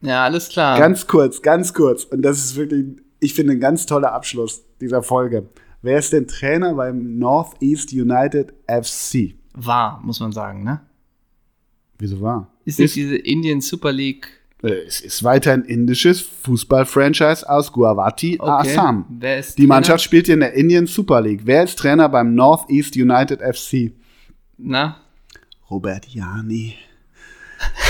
[0.00, 0.78] Ja, alles klar.
[0.78, 2.04] Ganz kurz, ganz kurz.
[2.04, 2.86] Und das ist wirklich,
[3.20, 5.48] ich finde, ein ganz toller Abschluss dieser Folge.
[5.82, 9.34] Wer ist denn Trainer beim Northeast United FC?
[9.54, 10.80] War, muss man sagen, ne?
[11.98, 12.48] Wieso war?
[12.68, 14.28] Ist nicht diese Indian Super League.
[14.62, 18.50] Äh, Es ist weiter ein indisches Fußball-Franchise aus Guwahati, Okay.
[18.72, 19.06] Assam.
[19.08, 19.68] Wer ist Die Trainer?
[19.74, 21.42] Mannschaft spielt in der Indian Super League.
[21.44, 23.92] Wer ist Trainer beim Northeast United FC?
[24.58, 25.00] Na?
[25.70, 26.74] Robert Jani.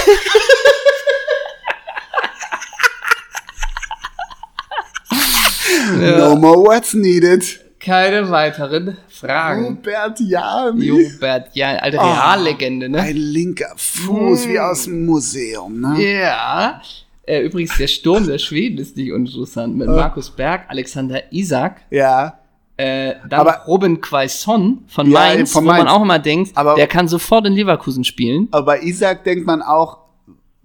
[5.96, 7.42] No more words needed.
[7.80, 9.64] Keine weiteren Fragen.
[9.66, 10.84] Robert Jani.
[10.84, 13.00] Jobert, ja, alte Reallegende, ne?
[13.00, 15.96] Ein linker Fuß wie aus dem Museum, ne?
[16.02, 16.80] Ja.
[17.24, 19.76] Äh, übrigens, der Sturm der Schweden ist nicht uninteressant.
[19.76, 22.38] Mit Markus Berg, Alexander Isak, Ja.
[22.76, 25.90] äh, dann Aber- Robin Quaison von Ja, Mainz, von wo man Mainz.
[25.90, 28.48] auch immer denkt, Aber- der kann sofort in Leverkusen spielen.
[28.50, 29.98] Aber bei Isaac denkt man auch,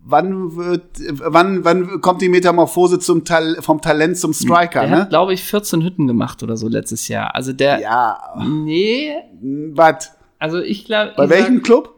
[0.06, 4.98] wann wird, wann, wann kommt die Metamorphose zum Tal vom Talent zum Striker, Der ne?
[5.04, 7.34] hat, glaube ich, 14 Hütten gemacht oder so letztes Jahr.
[7.36, 8.20] Also der, Ja.
[8.46, 9.14] nee,
[9.74, 10.12] Was?
[10.40, 11.94] also ich glaube, Bei welchem Club?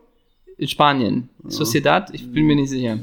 [0.57, 1.29] in Spanien.
[1.47, 2.97] Sociedad, ich bin mir nicht sicher.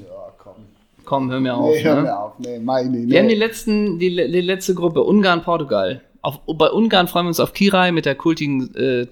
[1.04, 1.74] Komm, hör mir auf.
[1.74, 2.02] Nee, hör ne?
[2.02, 2.32] mir auf.
[2.38, 3.40] Nee, meine, Wir haben die nee.
[3.40, 6.00] letzten, die, die letzte Gruppe, Ungarn, Portugal.
[6.22, 9.06] Auf, bei Ungarn freuen wir uns auf Kirai mit der kultigen äh,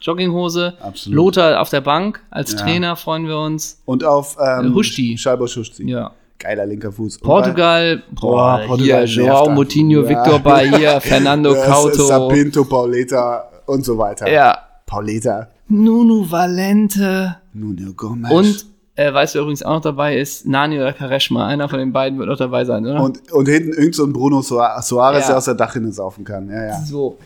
[0.00, 0.74] Jogginghose.
[0.80, 1.16] Absolut.
[1.16, 2.58] Lothar auf der Bank als Ja.
[2.58, 3.80] Trainer freuen wir uns.
[3.84, 5.16] Und auf ähm, Äh, Huschti.
[5.16, 5.88] Schalbosch Huschti.
[5.88, 6.10] Ja.
[6.38, 7.18] Geiler linker Fuß.
[7.18, 9.48] Portugal, boah, Portugal hier, Joao.
[9.48, 10.08] Moutinho, Ja.
[10.08, 12.04] Victor Bahia, Fernando bei- Ja, Couto.
[12.04, 14.30] Sapinto, Pauleta und so weiter.
[14.30, 14.58] Ja.
[14.84, 15.48] Pauleta.
[15.68, 17.36] Nunu Valente.
[17.54, 18.30] Nuno Gomes.
[18.30, 21.46] Und, äh, weißt du, übrigens auch noch dabei ist, Nani oder Kareshma.
[21.46, 23.00] Einer von den beiden wird noch dabei sein, oder?
[23.02, 25.28] Und, und hinten irgend so ein Bruno Soa- Suarez, Ja.
[25.28, 26.48] der aus der Dachrinne saufen kann.
[26.50, 26.80] Ja, ja.
[26.80, 27.18] so.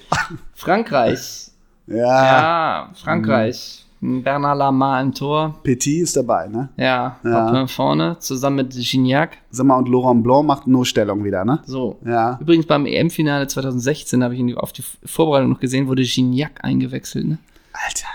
[0.55, 1.47] Frankreich.
[1.87, 1.97] Ja.
[1.97, 3.85] Ja, Frankreich.
[4.01, 5.57] Bernard Lamar im Tor.
[5.65, 6.69] Petit ist dabei, ne?
[6.77, 7.47] Ja, Ja.
[7.47, 9.39] Papin vorne, zusammen mit Gignac.
[9.51, 11.59] Sag mal, und Laurent Blanc macht nur Stellung wieder, ne?
[11.67, 11.99] So.
[12.07, 12.39] Ja.
[12.41, 17.27] Übrigens beim EM-Finale 2016 habe ich ihn auf die Vorbereitung noch gesehen, wurde Gignac eingewechselt.
[17.27, 17.39] Ne?
[17.73, 18.07] Alter.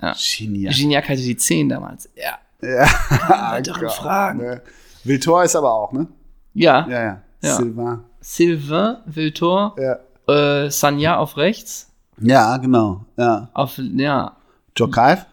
[0.00, 0.14] Ja.
[0.38, 0.72] Genial.
[0.72, 2.08] Gignac hatte die 10 damals.
[2.16, 2.38] Ja.
[2.62, 2.86] Ja.
[3.28, 4.38] Weitere Gott, Fragen.
[4.40, 4.62] Ne?
[5.04, 6.06] Viltor ist aber auch, ne?
[6.54, 6.86] Ja.
[6.88, 7.22] Ja, ja.
[7.42, 7.56] Ja.
[7.56, 8.00] Sylvain.
[8.20, 10.64] Sylvain, Viltor, Ja.
[10.64, 11.86] äh, Sanya auf rechts,
[12.20, 13.06] ja, genau.
[13.16, 13.48] Ja.
[13.54, 14.36] auf, ja,
[14.76, 15.24] Jokaev?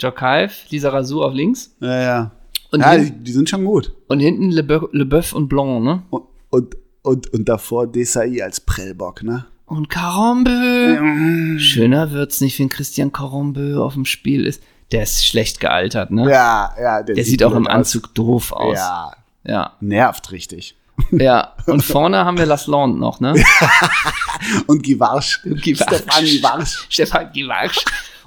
[0.00, 1.74] Jokaev, Lisa Razou auf links.
[1.80, 2.30] Ja, ja.
[2.70, 3.92] Und, ja, die, die sind schon gut.
[4.08, 6.02] und hinten Leboeuf und Blanc, ne?
[6.10, 9.46] Und, und, und, und davor Desai als Prellbock, ne?
[9.66, 11.58] Und Carambeu.
[11.58, 14.62] Schöner wird's nicht, wenn Christian Carambeu auf dem Spiel ist.
[14.94, 16.30] Der ist schlecht gealtert, ne?
[16.30, 17.02] Ja, ja.
[17.02, 18.76] Der sieht auch im Anzug doof aus.
[18.78, 19.12] Ja,
[19.44, 19.72] Ja.
[19.80, 20.76] nervt richtig.
[21.10, 21.52] Ja.
[21.66, 23.34] Und vorne haben wir Lasland noch, ne?
[24.68, 25.42] Und Givarsch.
[25.42, 25.96] Givarsch.
[25.96, 26.86] Stefan Givarsch.
[26.88, 27.84] Stefan Givarsch.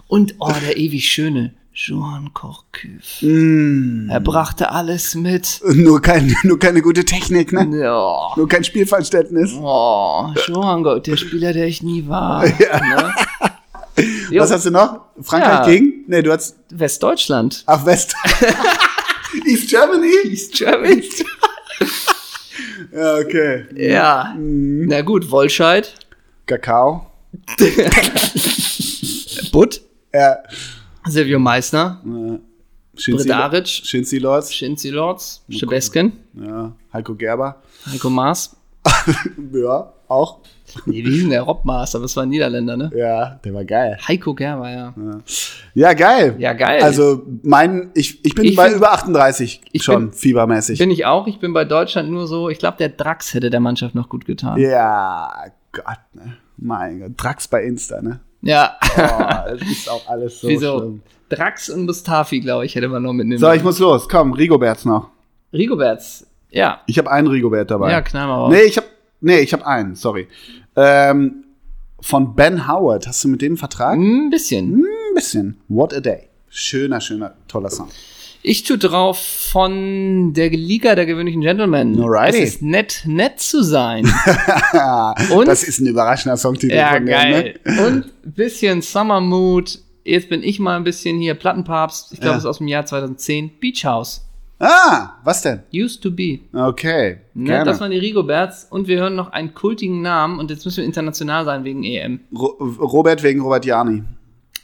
[0.07, 1.53] Und, oh, der ewig schöne.
[1.73, 3.21] Joan Korküv.
[3.21, 4.09] Mm.
[4.09, 5.61] Er brachte alles mit.
[5.73, 7.79] Nur, kein, nur keine gute Technik, ne?
[7.81, 8.31] Ja.
[8.35, 9.53] Nur kein Spielverständnis.
[9.61, 12.43] Oh, Joan Korküv, der Spieler, der ich nie war.
[12.45, 13.13] Ne?
[14.29, 15.01] Jo, Was hast du noch?
[15.21, 15.65] Frankreich Ja.
[15.65, 16.03] gegen?
[16.07, 16.57] Nee, du hast.
[16.69, 17.63] Westdeutschland.
[17.65, 18.13] Ach, West.
[19.45, 20.11] East Germany?
[20.25, 21.03] East Germany.
[22.91, 23.65] Ja, okay.
[23.75, 24.33] Ja.
[24.37, 25.93] Na gut, Wolscheid.
[26.45, 27.05] Kakao.
[29.51, 29.81] Butt.
[30.13, 30.37] Ja.
[31.05, 32.01] Silvio Meissner.
[32.95, 33.67] Bredaric.
[33.67, 34.53] Shinzi Lords.
[34.53, 35.43] Shinzi Lords.
[35.49, 36.13] Schebesken.
[36.33, 36.71] Ja.
[36.93, 37.61] Heiko Gerber.
[37.91, 38.55] Heiko Maas.
[39.53, 40.39] Ja, auch.
[40.85, 41.95] Nee, wie hieß denn der Rob Maas?
[41.95, 42.91] Aber es war ein Niederländer, ne?
[42.95, 43.97] Ja, der war geil.
[44.07, 44.93] Heiko Gerber, ja.
[45.73, 46.35] Ja, geil.
[46.39, 46.81] Ja, geil.
[46.81, 50.79] Also, mein, ich, ich bin Ich bei find- über 38 Ich schon, bin- fiebermäßig.
[50.79, 51.27] Bin ich auch.
[51.27, 54.25] Ich bin bei Deutschland nur so, ich glaube, der Drax hätte der Mannschaft noch gut
[54.25, 54.59] getan.
[54.59, 55.29] ja,
[55.71, 56.37] Gott, ne?
[56.57, 57.11] Mein Gott.
[57.17, 58.19] Drax bei Insta, ne?
[58.41, 58.77] Ja.
[58.97, 60.77] Oh, das ist auch alles so Wieso?
[60.79, 61.01] schlimm.
[61.29, 64.07] Drax und Mustafi, glaube ich, hätte man noch mitnehmen So, ich muss los.
[64.09, 65.09] Komm, Rigoberts noch.
[65.53, 66.25] Rigoberts.
[66.49, 66.81] Ja.
[66.87, 67.91] Ich habe einen Rigobert dabei.
[67.91, 68.51] Ja, knall mal raus.
[68.53, 68.87] Nee, ich habe
[69.21, 70.27] nee, ich habe einen, sorry.
[70.75, 71.43] Ähm,
[71.99, 73.07] von Ben Howard.
[73.07, 73.97] Hast du mit dem einen Vertrag?
[73.97, 74.75] Ein bisschen.
[74.83, 75.57] Ein bisschen.
[75.67, 76.27] What a Day.
[76.49, 77.89] Schöner, schöner, toller Song.
[78.43, 79.17] Ich tue drauf
[79.51, 81.99] von der Liga der gewöhnlichen Gentlemen.
[82.01, 82.37] Alrighty.
[82.39, 84.05] Es ist nett, nett zu sein.
[85.33, 87.59] Und Das ist ein überraschender Songtitel ja, von dem, geil.
[87.65, 87.85] ne?
[87.87, 89.79] Und ein bisschen Summer Mood.
[90.05, 92.13] Jetzt bin ich mal ein bisschen hier Plattenpapst.
[92.13, 92.37] Ich glaube, Ja.
[92.37, 93.51] es ist aus dem Jahr 2010.
[93.59, 94.23] Beach House.
[94.59, 95.61] Ah, was denn?
[95.73, 96.39] Used to be.
[96.53, 97.17] Okay.
[97.35, 97.65] Ne, gerne.
[97.65, 98.65] das waren die Rigoberts.
[98.69, 100.39] Und wir hören noch einen kultigen Namen.
[100.39, 102.21] Und jetzt müssen wir international sein wegen EM.
[102.35, 102.47] Ro
[102.79, 104.03] Robert wegen Robert Jani.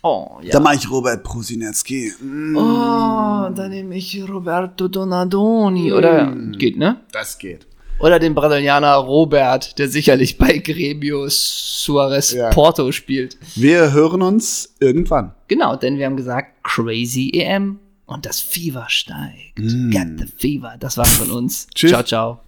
[0.01, 0.51] Oh, ja.
[0.51, 2.11] Da mache ich Robert Prosinecki.
[2.19, 5.93] Mm, Oh, dann nehme ich Roberto Donadoni.
[5.93, 7.01] Oder geht, ne?
[7.11, 7.67] das geht.
[7.99, 12.49] Oder den Brasilianer Robert, der sicherlich bei Gremio Suarez Ja.
[12.49, 13.37] Porto spielt.
[13.55, 15.33] Wir hören uns irgendwann.
[15.47, 17.79] Genau, denn wir haben gesagt, crazy EM
[18.13, 19.55] und das Fieber steigt.
[19.55, 20.75] Get the fever.
[20.79, 21.67] Das war's von uns.
[21.73, 21.91] Tschüss.
[21.91, 22.39] Ciao, ciao.